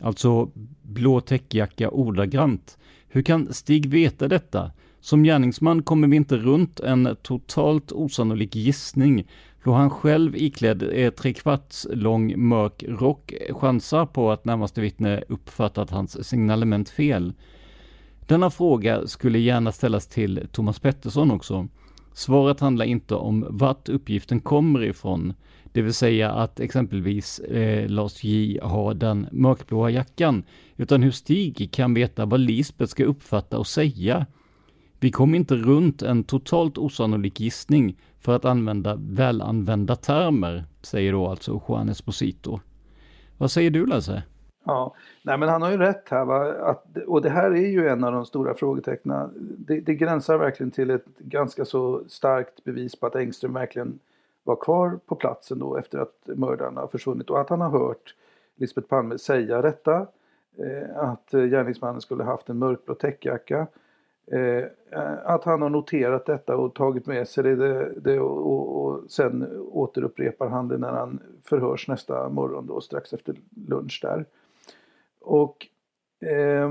[0.00, 0.50] Alltså
[0.82, 2.78] blå täckjacka ordagrant.
[3.08, 4.70] Hur kan Stig veta detta?
[5.00, 9.26] Som gärningsman kommer vi inte runt en totalt osannolik gissning
[9.64, 15.90] då han själv iklädd är trekvarts lång mörk rock chansar på att närmaste vittne uppfattat
[15.90, 17.32] hans signalement fel.
[18.26, 21.68] Denna fråga skulle gärna ställas till Thomas Pettersson också.
[22.12, 25.34] Svaret handlar inte om vart uppgiften kommer ifrån,
[25.72, 30.42] det vill säga att exempelvis eh, Lars J har den mörkblåa jackan,
[30.76, 34.26] utan hur Stig kan veta vad Lisbeth ska uppfatta och säga.
[35.00, 41.26] Vi kom inte runt en totalt osannolik gissning för att använda välanvända termer, säger då
[41.26, 42.60] alltså Juan Esposito.
[43.38, 44.22] Vad säger du Lasse?
[44.64, 46.24] Ja, nej men han har ju rätt här.
[46.24, 46.52] Va?
[46.52, 49.30] Att, och det här är ju en av de stora frågetecknen.
[49.58, 53.98] Det, det gränsar verkligen till ett ganska så starkt bevis på att Engström verkligen
[54.44, 58.14] var kvar på platsen då efter att mördaren har försvunnit och att han har hört
[58.56, 60.06] Lisbeth Palme säga detta.
[60.58, 63.66] Eh, att eh, gärningsmannen skulle haft en mörkblå täckjacka.
[64.32, 64.64] Eh,
[65.24, 69.60] att han har noterat detta och tagit med sig det, det, det och, och, sen
[69.60, 74.24] återupprepar han det när han förhörs nästa morgon då strax efter lunch där.
[75.20, 75.66] Och
[76.28, 76.70] eh,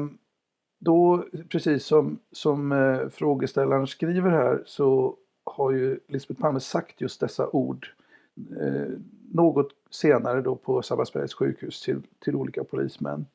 [0.79, 5.15] då, precis som, som eh, frågeställaren skriver här, så
[5.49, 7.87] har ju Lisbeth Palme sagt just dessa ord
[8.59, 8.87] eh,
[9.31, 13.25] något senare då på Sabbatsbergs sjukhus till, till olika polismän.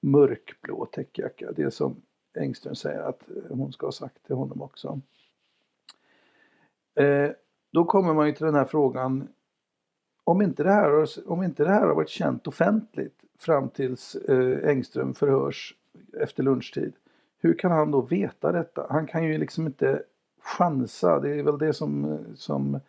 [0.00, 1.96] Mörkblå täckjacka, det som
[2.34, 5.00] Engström säger att hon ska ha sagt till honom också.
[6.94, 7.30] Eh,
[7.72, 9.28] då kommer man ju till den här frågan
[10.24, 14.14] om inte, det här har, om inte det här har varit känt offentligt fram tills
[14.14, 15.74] eh, Engström förhörs
[16.20, 16.92] efter lunchtid.
[17.38, 18.86] Hur kan han då veta detta?
[18.90, 20.02] Han kan ju liksom inte
[20.44, 21.20] chansa.
[21.20, 22.80] Det är väl det som, som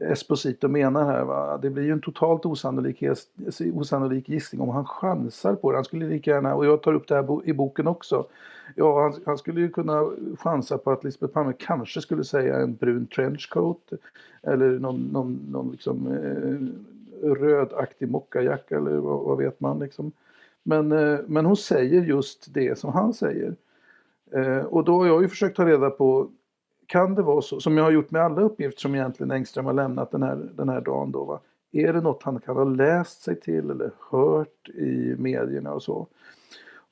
[0.00, 1.24] Esposito menar här.
[1.24, 1.58] Va?
[1.58, 3.02] Det blir ju en totalt osannolik,
[3.74, 5.76] osannolik gissning om han chansar på det.
[5.76, 8.26] Han skulle lika gärna, och jag tar upp det här i boken också.
[8.74, 12.74] Ja, han, han skulle ju kunna chansa på att Lisbeth Palme kanske skulle säga en
[12.74, 13.92] brun trenchcoat.
[14.42, 20.12] Eller någon, någon, någon liksom, eh, rödaktig mockajacka eller vad, vad, vet man liksom.
[20.62, 23.54] Men, eh, men hon säger just det som han säger.
[24.32, 26.30] Eh, och då har jag ju försökt ta reda på
[26.90, 29.72] kan det vara så, som jag har gjort med alla uppgifter som egentligen Engström har
[29.72, 31.40] lämnat den här, den här dagen då, va?
[31.72, 36.06] är det något han kan ha läst sig till eller hört i medierna och så.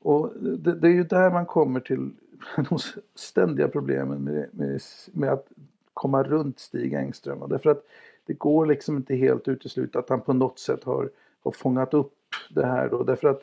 [0.03, 2.11] Och det, det är ju där man kommer till
[2.69, 2.79] de
[3.15, 4.81] ständiga problemen med, med,
[5.13, 5.47] med att
[5.95, 7.49] komma runt Stig Engström.
[7.49, 7.85] Därför att
[8.27, 11.11] det går liksom inte helt utesluta att han på något sätt har,
[11.45, 12.15] har fångat upp
[12.51, 13.03] det här då.
[13.03, 13.43] Därför att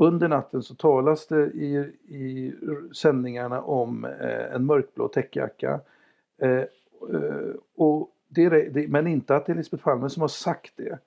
[0.00, 1.76] under natten så talas det i,
[2.08, 2.54] i
[2.94, 5.80] sändningarna om eh, en mörkblå täckjacka.
[6.38, 6.66] Eh, eh
[7.76, 10.98] och det det, men inte att det är Lisbeth Palme som har sagt det.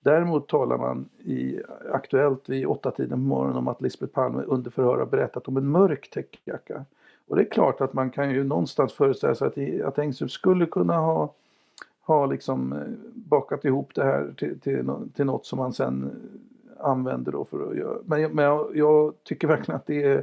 [0.00, 1.60] Däremot talar man i
[1.92, 5.56] Aktuellt vid åtta tiden på morgonen om att Lisbeth Palme under förhör har berättat om
[5.56, 6.84] en mörk täckjacka.
[7.28, 10.66] Och det är klart att man kan ju någonstans föreställa sig att, att Engström skulle
[10.66, 11.34] kunna ha,
[12.00, 12.78] ha liksom eh,
[13.14, 16.10] bakat ihop det här till, till, till något som man sen
[16.82, 17.98] använder då för att göra.
[18.04, 20.18] Men, men jag, jag tycker verkligen att det är,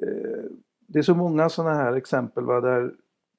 [0.00, 0.44] eh,
[0.86, 2.92] det är så många sådana här exempel va, där,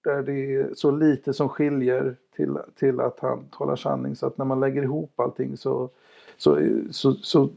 [0.04, 4.38] där det är så lite som skiljer till, till att han talar sanning så att
[4.38, 5.90] när man lägger ihop allting så,
[6.38, 6.60] så,
[6.92, 7.50] så, så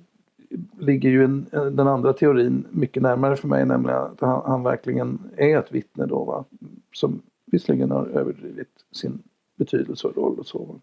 [0.78, 5.18] ligger ju en, den andra teorin mycket närmare för mig, nämligen att han, han verkligen
[5.36, 6.44] är ett vittne då, va?
[6.92, 9.22] som visserligen har överdrivit sin
[9.56, 10.80] betydelse och roll och så.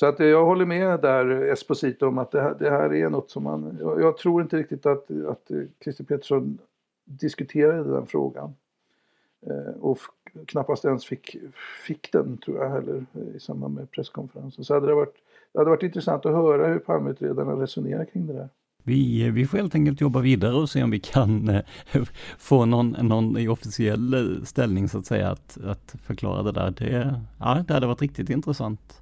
[0.00, 3.10] Så att eh, jag håller med där Esposito om att det här, det här är
[3.10, 3.78] något som man...
[3.80, 6.58] Jag, jag, tror inte riktigt att, att eh, Christer Pettersson
[7.04, 8.54] diskuterade den frågan.
[9.46, 9.98] Eh, och
[10.46, 11.36] knappast ens fick,
[11.86, 14.64] fick den tror jag heller eh, i samband med presskonferensen.
[14.64, 15.14] Så hade det varit,
[15.52, 18.48] det hade varit intressant att höra hur Palmeutredarna resonerar kring det där.
[18.82, 21.62] Vi, vi får helt enkelt jobba vidare och se om vi kan eh,
[22.38, 26.70] få någon, någon officiell ställning så att säga att, att förklara det där.
[26.70, 28.99] Det, ja, det hade varit riktigt intressant.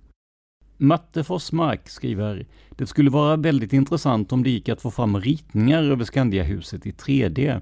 [0.81, 5.83] Matte Forsmark skriver, det skulle vara väldigt intressant om det gick att få fram ritningar
[5.83, 7.61] över Skandiahuset i 3D,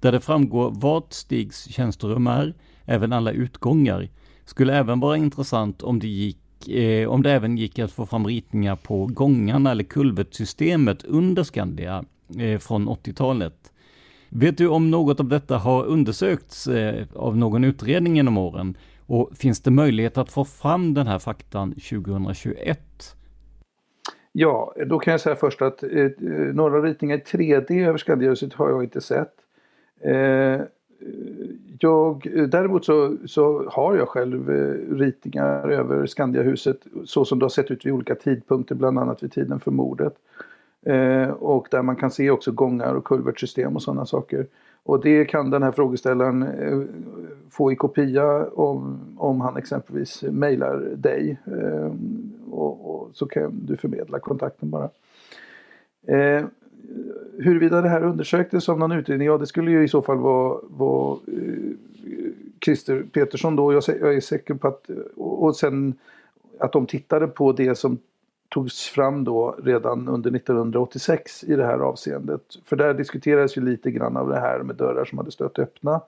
[0.00, 4.08] där det framgår vart Stigs tjänsterum är, även alla utgångar.
[4.44, 8.26] Skulle även vara intressant om det gick eh, om det även gick att få fram
[8.26, 12.04] ritningar på gångarna eller kulvertsystemet under Skandia
[12.38, 13.72] eh, från 80-talet.
[14.28, 18.76] Vet du om något av detta har undersökts eh, av någon utredning genom åren?
[19.06, 23.16] Och finns det möjlighet att få fram den här faktan 2021?
[24.32, 26.10] Ja, då kan jag säga först att eh, eh
[26.54, 29.34] några ritningar i 3D över Skandiahuset har jag inte sett.
[30.00, 30.60] Eh,
[31.78, 37.50] jag, däremot så, så har jag själv eh, ritningar över Skandiahuset så som det har
[37.50, 40.14] sett ut vid olika tidpunkter, bland annat vid tiden för mordet.
[40.86, 44.46] Eh, och där man kan se också gångar och kulvertsystem och sådana saker.
[44.86, 46.80] Och det kan den här frågeställaren eh,
[47.50, 51.38] få i kopia om, om han exempelvis mejlar dig.
[51.46, 51.92] Eh,
[52.50, 54.90] och, och, så kan du förmedla kontakten bara.
[56.06, 56.44] Eh,
[57.38, 60.58] huruvida det här undersöktes av någon utredning, ja det skulle ju i så fall vara,
[60.62, 61.72] vara eh,
[62.64, 63.72] Christer Petersson då.
[63.72, 65.94] Jag är säker på att, och sen
[66.58, 67.98] att de tittade på det som
[68.48, 72.42] togs fram då redan under 1986 i det här avseendet.
[72.64, 76.00] För där diskuterades ju lite grann av det här med dörrar som hade stått öppna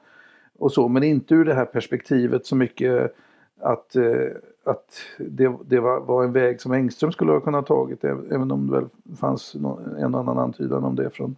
[0.59, 3.15] och så, men inte ur det här perspektivet så mycket
[3.61, 4.27] att, eh,
[4.65, 8.67] att det, det var, var, en väg som Engström skulle ha kunnat tagit, även om
[8.67, 9.65] det väl fanns en
[10.15, 11.37] och annan antydan om det från,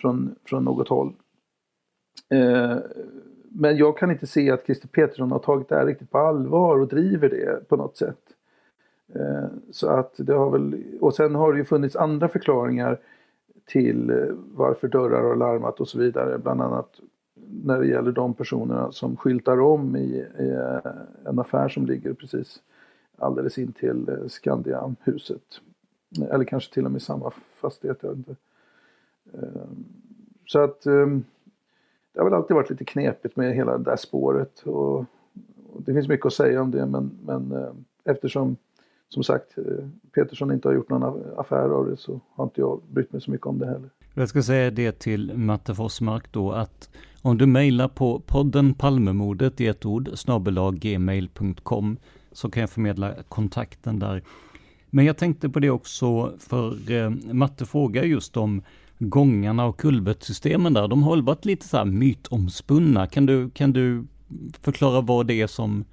[0.00, 1.12] från, från något håll.
[2.28, 2.76] Eh,
[3.50, 6.80] men jag kan inte se att Christer Petersson har tagit det här riktigt på allvar
[6.80, 8.20] och driver det på något sätt.
[9.14, 12.98] Eh, så att det har väl, och sen har det ju funnits andra förklaringar
[13.64, 14.16] till eh,
[14.54, 16.38] varför dörrar har larmat och så vidare.
[16.38, 17.00] Bland annat
[17.64, 20.92] när det gäller de personerna som skyltar om i, i eh,
[21.26, 22.62] en affär som ligger precis
[23.18, 25.60] alldeles in till Skandiahuset.
[26.30, 28.36] Eller kanske till och med samma fastighet, jag vet inte.
[30.46, 31.24] Så att ehm,
[32.12, 34.62] det har väl alltid varit lite knepigt med hela det där spåret.
[34.62, 35.04] Och,
[35.78, 37.54] det finns mycket att säga om det men, men
[38.04, 38.56] eftersom
[39.08, 39.64] som sagt, eh,
[40.14, 43.30] Petersson inte har gjort någon affär av det så har inte jag brytt mig så
[43.30, 43.90] mycket om det heller.
[44.14, 46.90] Jag ska säga det till Matte Forsmark då att
[47.22, 50.10] om du mejlar på podden Palmemordet i ett ord
[50.74, 51.96] gmail.com
[52.32, 54.22] så kan jag förmedla kontakten där.
[54.90, 58.62] Men jag tänkte på det också, för eh, Matte frågar just om
[58.98, 60.88] gångarna och kulvertsystemen där.
[60.88, 63.06] De har väl varit lite så här mytomspunna.
[63.06, 64.04] Kan du, kan du
[64.60, 65.84] förklara vad det är som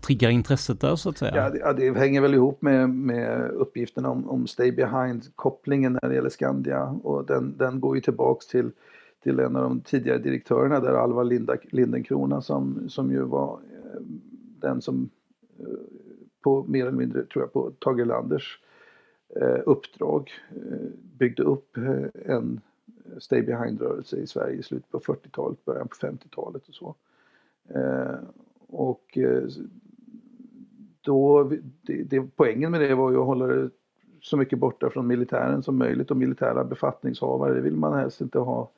[0.00, 1.36] triggar intresset där så att säga?
[1.36, 6.08] Ja, det, ja, det hänger väl ihop med, med uppgifterna om, om Stay Behind-kopplingen när
[6.08, 6.84] det gäller Skandia.
[7.02, 8.70] Och den, den går ju tillbaks till,
[9.22, 14.00] till en av de tidigare direktörerna där, Alva Linda, Lindenkrona, som, som ju var eh,
[14.60, 15.10] den som
[15.58, 15.66] eh,
[16.42, 18.60] på mer eller mindre, tror jag, på Tage Landers
[19.40, 20.30] eh, uppdrag
[21.18, 21.76] byggde upp
[22.24, 22.60] en
[23.18, 26.94] Stay Behind-rörelse i Sverige i slutet på 40-talet, början på 50-talet och så.
[28.66, 29.42] Och eh,
[31.00, 31.44] då,
[31.82, 33.70] det, det, poängen med det var ju att hålla det
[34.20, 38.38] så mycket borta från militären som möjligt och militära befattningshavare, det vill man helst inte
[38.38, 38.70] ha.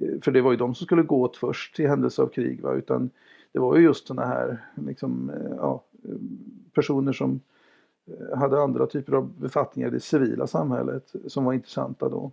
[0.00, 2.60] Eh, för det var ju de som skulle gå åt först i händelse av krig,
[2.60, 2.72] va?
[2.74, 3.10] utan
[3.52, 5.84] det var ju just sådana här liksom, eh, ja,
[6.74, 7.40] personer som
[8.34, 12.30] hade andra typer av befattningar i det civila samhället som var intressanta då.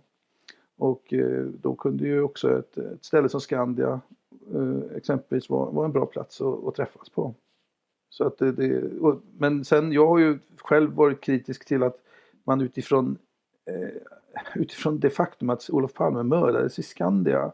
[0.76, 1.14] Och
[1.62, 4.00] då kunde ju också ett, ett ställe som Skandia
[4.54, 7.34] Eh, exempelvis var, var en bra plats att, att träffas på.
[8.10, 11.96] Så att det, det och, men sen, jag har ju själv varit kritisk till att
[12.44, 13.18] man utifrån,
[13.66, 13.88] eh,
[14.54, 17.52] utifrån det faktum att Olof Palme mördades i Skandia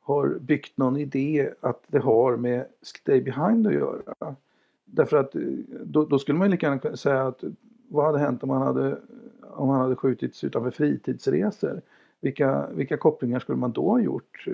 [0.00, 4.36] har byggt någon idé att det har med Stay Behind att göra.
[4.84, 5.42] Därför att eh,
[5.84, 7.44] då, då skulle man lika gärna kunna säga att
[7.88, 8.98] vad hade hänt om han hade,
[9.40, 11.82] om han hade skjutits utanför fritidsresor?
[12.22, 14.46] Vilka, vilka kopplingar skulle man då ha gjort?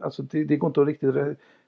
[0.00, 1.14] Alltså det, det går inte att riktigt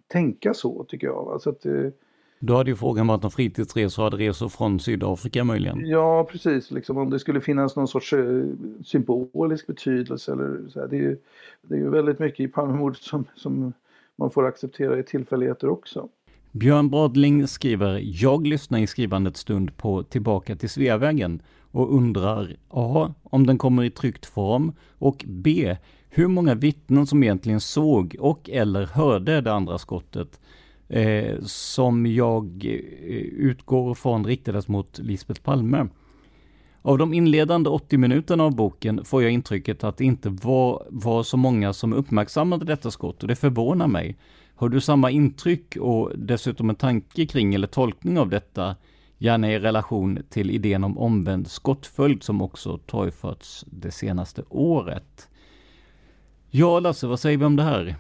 [0.07, 1.29] tänka så tycker jag.
[1.33, 1.91] Alltså att, eh,
[2.39, 5.87] då hade ju frågan varit om fritidsresor hade resor från Sydafrika möjligen.
[5.87, 6.71] Ja, precis.
[6.71, 8.45] Liksom, om det skulle finnas någon sorts eh,
[8.85, 10.33] symbolisk betydelse.
[10.33, 11.17] Eller så här, det, är ju,
[11.63, 13.73] det är ju väldigt mycket i Palmemordet som, som
[14.17, 16.09] man får acceptera i tillfälligheter också.
[16.53, 21.43] Björn Bradling skriver, jag lyssnar i skrivandets stund på Tillbaka till Sveavägen
[21.75, 23.15] och undrar A.
[23.23, 25.77] Om den kommer i tryckt form och B.
[26.09, 30.41] Hur många vittnen som egentligen såg och eller hörde det andra skottet
[30.89, 35.89] eh, som jag eh, utgår från riktades mot Lisbeth Palme.
[36.83, 41.23] Av de inledande 80 minuterna av boken får jag intrycket att det inte var, var
[41.23, 44.17] så många som uppmärksammade detta skott och det förvånar mig.
[44.55, 48.77] Har du samma intryck och dessutom en tanke kring eller tolkning av detta
[49.19, 55.29] gärna i relation till idén om omvänd skottföljd som också torgförts det senaste året.
[56.51, 57.97] Ja, Lasse, vad säger vi om det här?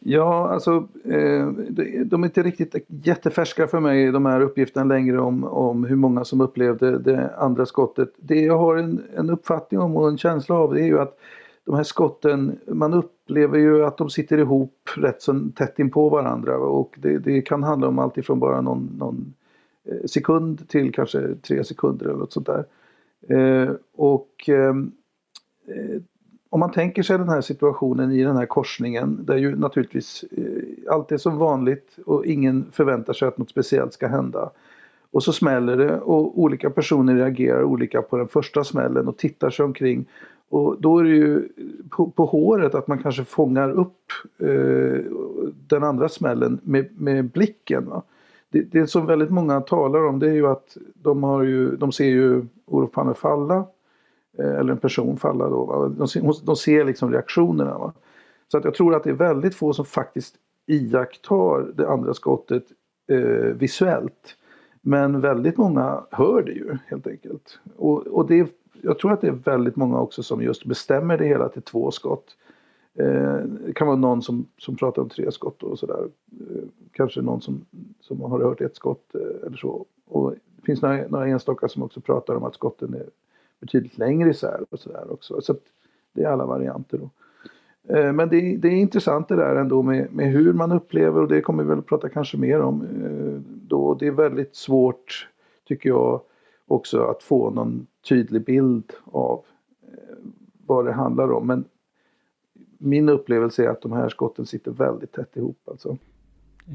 [0.00, 1.48] Ja, alltså eh,
[2.04, 6.24] de är inte riktigt jättefärska för mig de här uppgifterna längre om, om hur många
[6.24, 8.14] som upplevde det andra skottet.
[8.16, 11.18] Det jag har en, en uppfattning om och en känsla av det är ju att
[11.64, 16.08] de här skotten, man upplever ju att de sitter ihop rätt så tätt in på
[16.08, 19.34] varandra och det, det kan handla om allt ifrån bara någon, någon
[19.88, 22.64] Eh, sekund till kanske tre sekunder eller något sånt där.
[23.28, 24.92] Eh, och ehm,
[25.66, 26.02] eh,
[26.50, 30.24] om man tänker sig den här situationen i den här korsningen där ju naturligtvis
[30.90, 34.50] allt är som vanligt och ingen förväntar sig att något speciellt ska hända.
[35.10, 39.50] Och så smäller det och olika personer reagerar olika på den första smällen och tittar
[39.50, 40.06] sig omkring.
[40.48, 41.48] Och då är det ju
[41.90, 45.04] på, på håret att man kanske fångar upp eh,
[45.68, 47.86] den andra smällen med, med blicken.
[47.86, 48.02] Va?
[48.50, 51.92] Det, det som väldigt många talar om det är ju att de, har ju, de
[51.92, 53.66] ser ju Olof Palme falla.
[54.38, 55.64] Eh, eller en person falla då.
[55.64, 55.88] Va?
[55.88, 57.78] De, ser, de ser liksom reaktionerna.
[57.78, 57.92] Va?
[58.48, 60.34] Så att jag tror att det är väldigt få som faktiskt
[60.66, 62.64] iakttar det andra skottet
[63.10, 63.18] eh,
[63.54, 64.36] visuellt.
[64.80, 67.58] Men väldigt många hör det ju helt enkelt.
[67.76, 68.50] Och, och det,
[68.82, 71.90] jag tror att det är väldigt många också som just bestämmer det hela till två
[71.90, 72.36] skott.
[72.98, 76.08] Det kan vara någon som, som pratar om tre skott och sådär.
[76.40, 77.64] Eh, kanske någon som,
[78.00, 79.86] som har hört ett skott eh, eller så.
[80.06, 83.06] Och det finns några, några enstaka som också pratar om att skotten är
[83.60, 85.40] betydligt längre isär och sådär också.
[85.40, 85.54] Så
[86.12, 87.10] det är alla varianter då.
[88.12, 91.40] Men det, det, är intressant det där ändå med, med, hur man upplever och det
[91.40, 92.86] kommer vi väl prata kanske mer om
[93.68, 93.94] då.
[93.94, 95.28] Det är väldigt svårt,
[95.68, 96.20] tycker jag,
[96.66, 99.44] också att få någon tydlig bild av
[100.66, 101.46] vad det handlar om.
[101.46, 101.64] Men
[102.78, 105.96] min upplevelse är att de här skotten sitter väldigt tätt ihop alltså.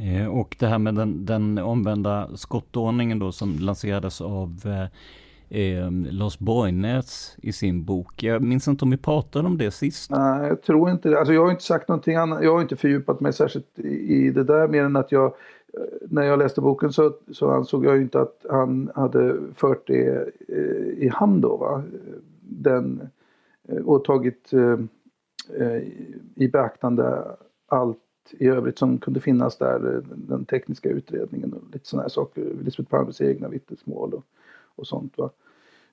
[0.01, 5.91] Eh, och det här med den, den omvända skottordningen då som lanserades av eh, eh,
[5.91, 8.23] Lars Borgnäs i sin bok.
[8.23, 10.11] Jag minns inte om vi pratade om det sist?
[10.11, 11.19] Nej, jag tror inte det.
[11.19, 12.43] Alltså jag har inte sagt någonting annat.
[12.43, 15.79] Jag har inte fördjupat mig särskilt i, det där mer än att jag eh,
[16.09, 20.29] när jag läste boken så, så ansåg jag inte att han hade fört det
[20.97, 21.57] i hamn då.
[21.57, 21.83] Va?
[22.41, 23.09] Den,
[23.85, 24.51] och tagit
[25.49, 25.83] Eh,
[26.35, 27.23] i beaktande
[27.67, 27.97] allt
[28.31, 32.45] i övrigt som kunde finnas där, eh, den tekniska utredningen och lite sådana här saker,
[32.61, 34.23] Lisbeth Palmes egna vittnesmål och,
[34.75, 35.17] och sånt.
[35.17, 35.29] Va?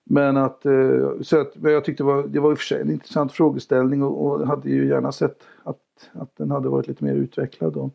[0.05, 2.81] Men att, eh, så att jag tyckte det var, det var i och för sig
[2.81, 7.05] en intressant frågeställning och, och hade ju gärna sett att, att den hade varit lite
[7.05, 7.73] mer utvecklad.
[7.73, 7.91] Då.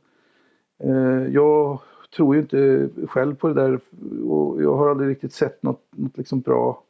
[0.77, 1.79] Eh, jag
[2.15, 3.79] tror ju inte själv på det där
[4.27, 6.83] och jag har aldrig riktigt sett något, något liksom bra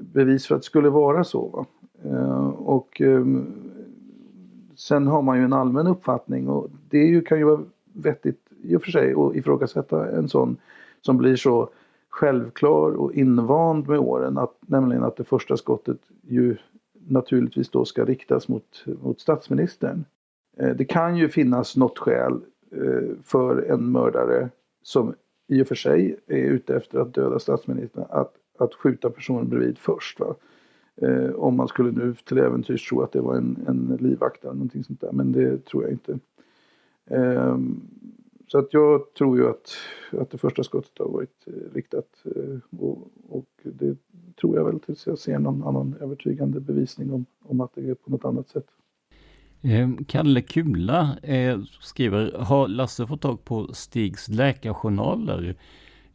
[0.00, 1.48] bevis för att det skulle vara så.
[1.48, 1.66] Va?
[2.04, 3.46] Eh, och ehm,
[4.76, 7.60] sen har man ju en allmän uppfattning och det ju, kan ju vara
[7.92, 10.56] vettigt i och för sig att ifrågasätta en sån
[11.00, 11.68] som blir så
[12.08, 16.56] självklar och invand med åren, att, nämligen att det första skottet ju
[17.08, 20.04] naturligtvis då ska riktas mot, mot statsministern.
[20.56, 22.40] Eh, det kan ju finnas något skäl
[22.72, 24.48] eh, för en mördare
[24.82, 25.14] som
[25.48, 29.78] i och för sig är ute efter att döda statsministern att, att skjuta personen bredvid
[29.78, 30.20] först.
[30.20, 30.34] Va?
[31.02, 34.54] Eh, om man skulle nu till äventyrs tro att det var en, en livvakt eller
[34.54, 36.18] någonting sånt där, men det tror jag inte.
[37.06, 37.58] Eh,
[38.46, 39.72] så att jag tror ju att,
[40.20, 43.96] att det första skottet har varit eh, riktat eh, och, och det
[44.40, 47.94] tror jag väl tills jag ser någon annan övertygande bevisning om, om att det är
[47.94, 48.66] på något annat sätt.
[49.62, 55.56] Ehm, Kalle Kula eh, skriver, har Lasse fått tag på Stigs läkarjournaler?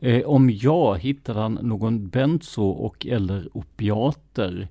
[0.04, 4.68] Eh, om ja, hittade han någon benzo och eller opiater?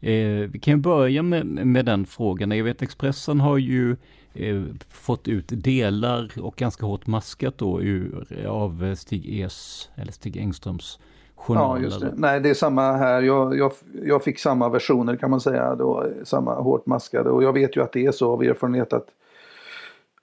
[0.00, 2.50] Eh, vi kan börja med, med den frågan.
[2.50, 3.96] Jag vet Expressen har ju
[4.34, 10.36] eh, fått ut delar och ganska hårt maskat då ur, av Stig Es, eller Stig
[10.36, 10.98] Engströms
[11.34, 11.80] journaler.
[11.80, 12.12] Ja, just det.
[12.16, 13.22] Nej, det är samma här.
[13.22, 13.72] Jag, jag,
[14.04, 17.30] jag fick samma versioner kan man säga, då, samma hårt maskade.
[17.30, 19.06] Och jag vet ju att det är så av erfarenhet att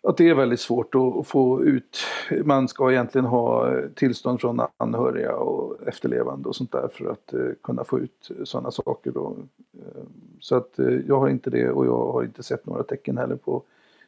[0.03, 1.97] att det är väldigt svårt att få ut.
[2.43, 7.49] Man ska egentligen ha tillstånd från anhöriga och efterlevande och sånt där för att eh,
[7.63, 9.11] kunna få ut sådana saker.
[9.11, 9.35] Då.
[9.73, 10.03] Eh,
[10.39, 13.35] så att eh, jag har inte det och jag har inte sett några tecken heller
[13.35, 13.63] på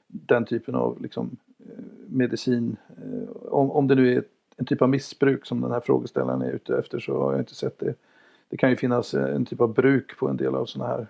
[0.08, 1.38] den typen av liksom,
[2.08, 2.78] medicin.
[3.50, 4.24] Om, om det nu är
[4.58, 7.56] en typ av missbruk som den här frågeställaren är ute efter så har jag inte
[7.56, 7.94] sett det.
[8.50, 11.08] Det kan ju finnas en typ av bruk på en del av sådana här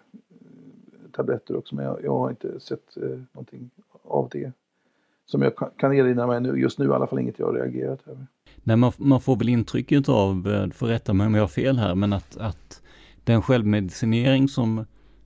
[1.11, 2.97] tabletter också men jag, jag har inte sett
[3.33, 3.69] någonting
[4.03, 4.51] av det
[5.25, 8.07] som jag kan erinra mig nu, just nu i alla fall inget jag har reagerat
[8.07, 8.27] över.
[8.63, 11.77] Nej, man, man får väl intrycket av, eh, får rätta mig om jag har fel
[11.77, 12.81] här, men att, att
[13.23, 14.85] den självmedicinering som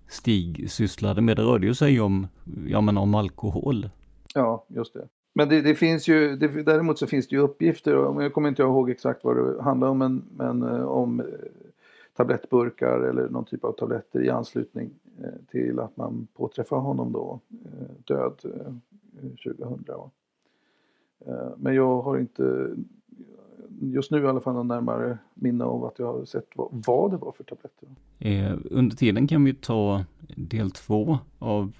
[0.09, 2.27] Stig sysslade med, det rörde ju sig om,
[2.67, 3.89] ja men om alkohol.
[4.33, 5.07] Ja, just det.
[5.35, 7.91] Men det, det finns ju, det, däremot så finns det ju uppgifter,
[8.21, 11.25] jag kommer inte ihåg exakt vad det handlar om, men, men eh, om eh,
[12.17, 14.89] tablettburkar eller någon typ av tabletter i anslutning
[15.23, 18.73] Eh, till att man påträffar honom då eh, död eh,
[19.53, 19.85] 2000.
[21.57, 22.75] Men jag har inte
[23.81, 27.11] just nu i alla fall någon närmare minne av att jag har sett vad, vad
[27.11, 27.89] det var för tabletter.
[28.71, 30.03] Under tiden kan vi ta
[30.35, 31.71] del två av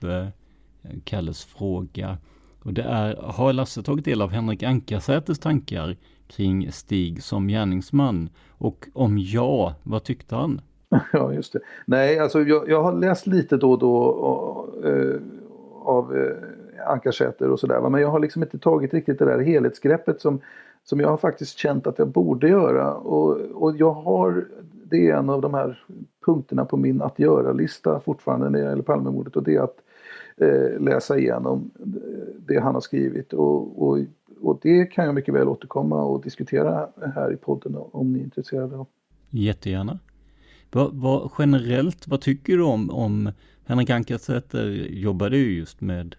[1.04, 2.18] Kalles fråga.
[2.64, 8.30] Och det är, har Lasse tagit del av Henrik Ankarsäters tankar kring Stig som gärningsman?
[8.48, 10.62] Och om ja, vad tyckte han?
[11.14, 11.60] Ja, just det.
[11.86, 15.16] Nej, alltså jag, jag har läst lite då och då och, eh,
[15.84, 17.90] av eh, Ankarsäter och sådär.
[17.90, 20.42] Men jag har liksom inte tagit riktigt det där helhetsgreppet som,
[20.84, 22.94] som jag har faktiskt känt att jag borde göra.
[22.94, 24.46] Och, och jag har,
[24.84, 25.84] det är en av de här
[26.26, 29.78] punkterna på min att göra-lista fortfarande när det gäller Palmemordet och det är att
[30.38, 31.72] eh, läsa igenom
[32.48, 33.34] det han har skrivit.
[33.34, 34.00] Och, och,
[34.42, 38.24] och det kan jag mycket väl återkomma och diskutera här i podden om ni är
[38.24, 38.86] intresserade.
[39.30, 40.00] Jättegärna.
[40.72, 43.32] Vad, vad, generellt, vad tycker du om, om
[43.66, 46.16] Henrik Ankersäter jobbade ju just med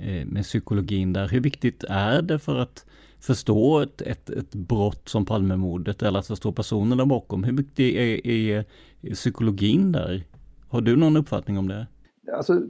[0.00, 1.28] Eh, med psykologin där.
[1.28, 2.86] Hur viktigt är det för att
[3.20, 7.44] förstå ett, ett, ett brott som Palmemordet eller att förstå personerna bakom?
[7.44, 8.64] Hur viktig är, är,
[9.02, 10.24] är psykologin där?
[10.68, 11.86] Har du någon uppfattning om det?
[12.32, 12.62] Alltså,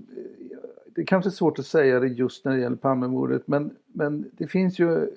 [0.94, 4.30] det är kanske är svårt att säga det just när det gäller Palmemordet men, men
[4.32, 5.10] det finns ju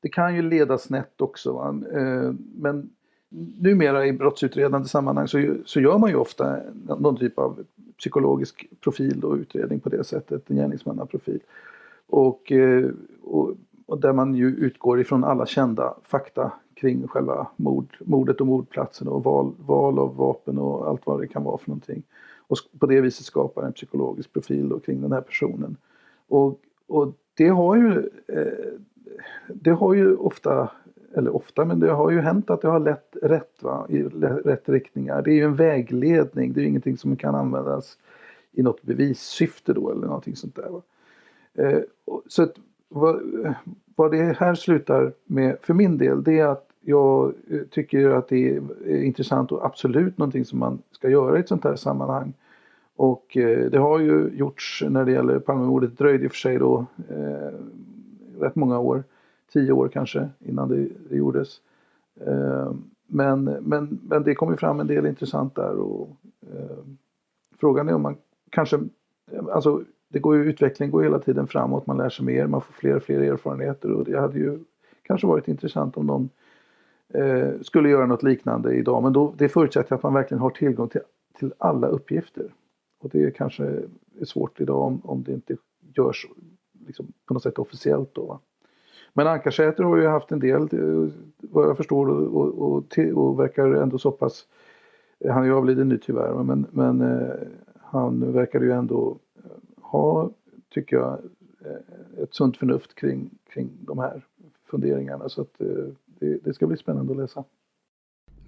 [0.00, 1.52] det kan ju leda snett också.
[1.52, 1.82] Va?
[1.92, 2.90] Eh, men
[3.58, 6.56] numera i brottsutredande sammanhang så, så gör man ju ofta
[6.98, 7.64] någon typ av
[7.98, 11.40] psykologisk profil och utredning på det sättet, en gärningsmannaprofil.
[12.06, 12.90] Och, eh,
[13.22, 13.54] och,
[13.86, 19.08] och, där man ju utgår ifrån alla kända fakta kring själva mord, mordet och mordplatsen
[19.08, 22.02] och val, val av vapen och allt vad det kan vara för någonting.
[22.46, 25.76] Och på det viset skapar en psykologisk profil då kring den här personen.
[26.28, 28.72] Och, och det har ju eh,
[29.48, 30.70] det har ju ofta
[31.14, 34.68] eller ofta, men det har ju hänt att det har lett rätt va, i rätt
[34.68, 35.22] riktningar.
[35.22, 37.98] Det är ju en vägledning, det är ju ingenting som kan användas
[38.52, 40.68] i något bevissyfte då eller någonting sånt där.
[40.68, 40.82] Va.
[41.54, 41.80] Eh,
[42.26, 42.54] så att,
[42.88, 43.22] vad,
[43.96, 48.28] vad det här slutar med för min del det är att jag eh, tycker att
[48.28, 48.56] det
[48.86, 52.32] är intressant och absolut någonting som man ska göra i ett sånt här sammanhang.
[52.96, 56.58] Och eh, det har ju gjorts när det gäller Palmemordet, dröjde i och för sig
[56.58, 57.58] då eh,
[58.40, 59.04] rätt många år
[59.52, 61.60] tio år kanske innan det, det gjordes.
[62.20, 62.72] Eh,
[63.06, 66.08] men, men, men det kommer fram en del intressant där och
[66.42, 66.78] eh,
[67.58, 68.16] frågan är om man
[68.50, 68.80] kanske,
[69.52, 72.72] alltså det går ju, utvecklingen går hela tiden framåt, man lär sig mer, man får
[72.72, 74.58] fler och fler erfarenheter och det hade ju
[75.02, 76.28] kanske varit intressant om någon
[77.14, 79.02] eh, skulle göra något liknande idag.
[79.02, 81.00] Men då, det förutsätter att man verkligen har tillgång till,
[81.38, 82.52] till alla uppgifter.
[83.00, 83.64] Och det är kanske
[84.20, 85.56] är svårt idag om, om det inte
[85.94, 86.26] görs
[86.86, 88.14] liksom, på något sätt officiellt.
[88.14, 88.40] Då, va?
[89.12, 93.40] Men Ankarsäter har ju haft en del, eh, vad jag förstår, och, och, och, och
[93.40, 94.46] verkar ändå så pass...
[95.20, 97.34] Eh, han är ju avliden nu tyvärr, men, men eh,
[97.80, 100.30] han verkar ju ändå eh, ha,
[100.74, 101.18] tycker jag,
[102.22, 104.22] ett sunt förnuft kring, kring de här
[104.70, 105.28] funderingarna.
[105.28, 105.66] Så att, eh,
[106.06, 107.44] det, det ska bli spännande att läsa.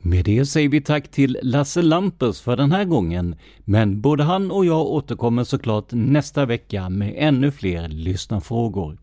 [0.02, 4.50] Med det säger vi tack till Lasse Lampers för den här gången, men både han
[4.50, 8.98] och jag återkommer såklart nästa vecka med ännu fler lyssnarfrågor.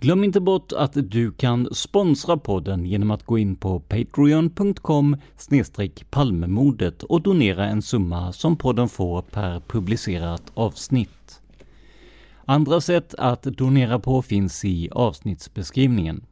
[0.00, 5.16] Glöm inte bort att du kan sponsra podden genom att gå in på patreon.com
[6.10, 11.40] palmemodet och donera en summa som podden får per publicerat avsnitt.
[12.44, 16.24] Andra sätt att donera på finns i avsnittsbeskrivningen.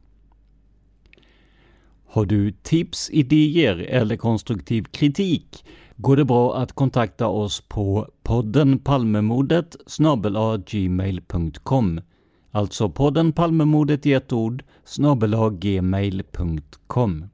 [2.07, 5.65] Har du tips, idéer eller konstruktiv kritik
[5.95, 9.75] går det bra att kontakta oss på podden Palmemordet
[10.65, 12.01] gmail.com
[12.57, 14.63] Alltså podden Palmemordet i ett ord
[15.59, 17.29] gmail.com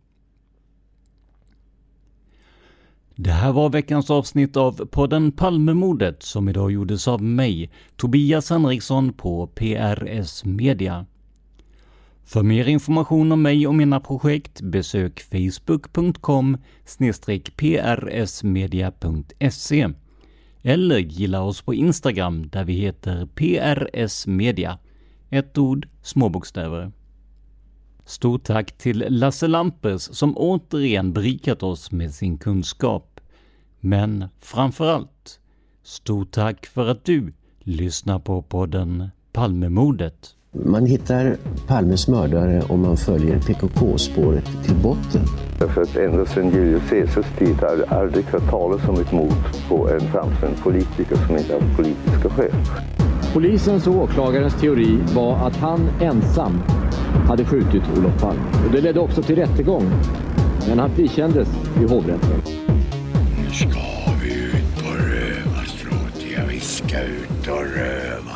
[3.15, 9.13] Det här var veckans avsnitt av podden Palmemordet som idag gjordes av mig, Tobias Henriksson
[9.13, 11.05] på PRS Media.
[12.23, 16.57] För mer information om mig och mina projekt besök facebook.com
[17.57, 19.89] prsmedia.se
[20.63, 24.79] eller gilla oss på Instagram där vi heter PRS Media.
[25.33, 26.91] Ett ord, små bokstäver.
[28.05, 33.19] Stort tack till Lasse Lampers som återigen berikat oss med sin kunskap.
[33.79, 35.39] Men framför allt,
[35.83, 40.35] stort tack för att du lyssnar på podden Palmemordet.
[40.51, 45.21] Man hittar Palmes mördare om man följer PKK-spåret till botten.
[45.59, 49.67] Därför att ända sedan Julius Caesars tid har det aldrig hört talas om ett mord
[49.69, 52.55] på en framstående politiker som inte haft politiska skäl.
[53.33, 56.57] Polisens och åklagarens teori var att han ensam
[57.27, 58.41] hade skjutit Olof Palme.
[58.65, 59.91] Och det ledde också till rättegång.
[60.67, 61.47] Men han frikändes
[61.81, 62.41] i hovrätten.
[63.37, 63.79] Nu ska
[64.23, 66.25] vi ut på rövarstråt.
[66.35, 68.31] Ja, vi ska ut och röva.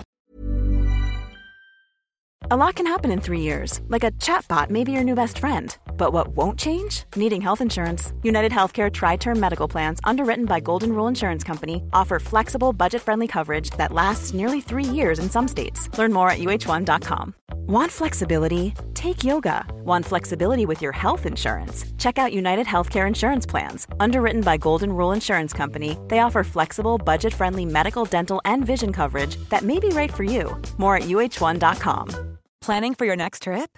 [2.49, 5.39] A lot can happen in three years, like a chatbot may be your new best
[5.39, 5.75] friend.
[5.97, 7.03] But what won't change?
[7.15, 8.13] Needing health insurance.
[8.23, 13.01] United Healthcare Tri Term Medical Plans, underwritten by Golden Rule Insurance Company, offer flexible, budget
[13.01, 15.89] friendly coverage that lasts nearly three years in some states.
[15.97, 17.33] Learn more at uh1.com.
[17.67, 18.73] Want flexibility?
[18.93, 19.65] Take yoga.
[19.83, 21.83] Want flexibility with your health insurance?
[21.97, 23.87] Check out United Healthcare Insurance Plans.
[23.99, 28.93] Underwritten by Golden Rule Insurance Company, they offer flexible, budget friendly medical, dental, and vision
[28.93, 30.55] coverage that may be right for you.
[30.77, 32.37] More at uh1.com.
[32.61, 33.77] Planning for your next trip?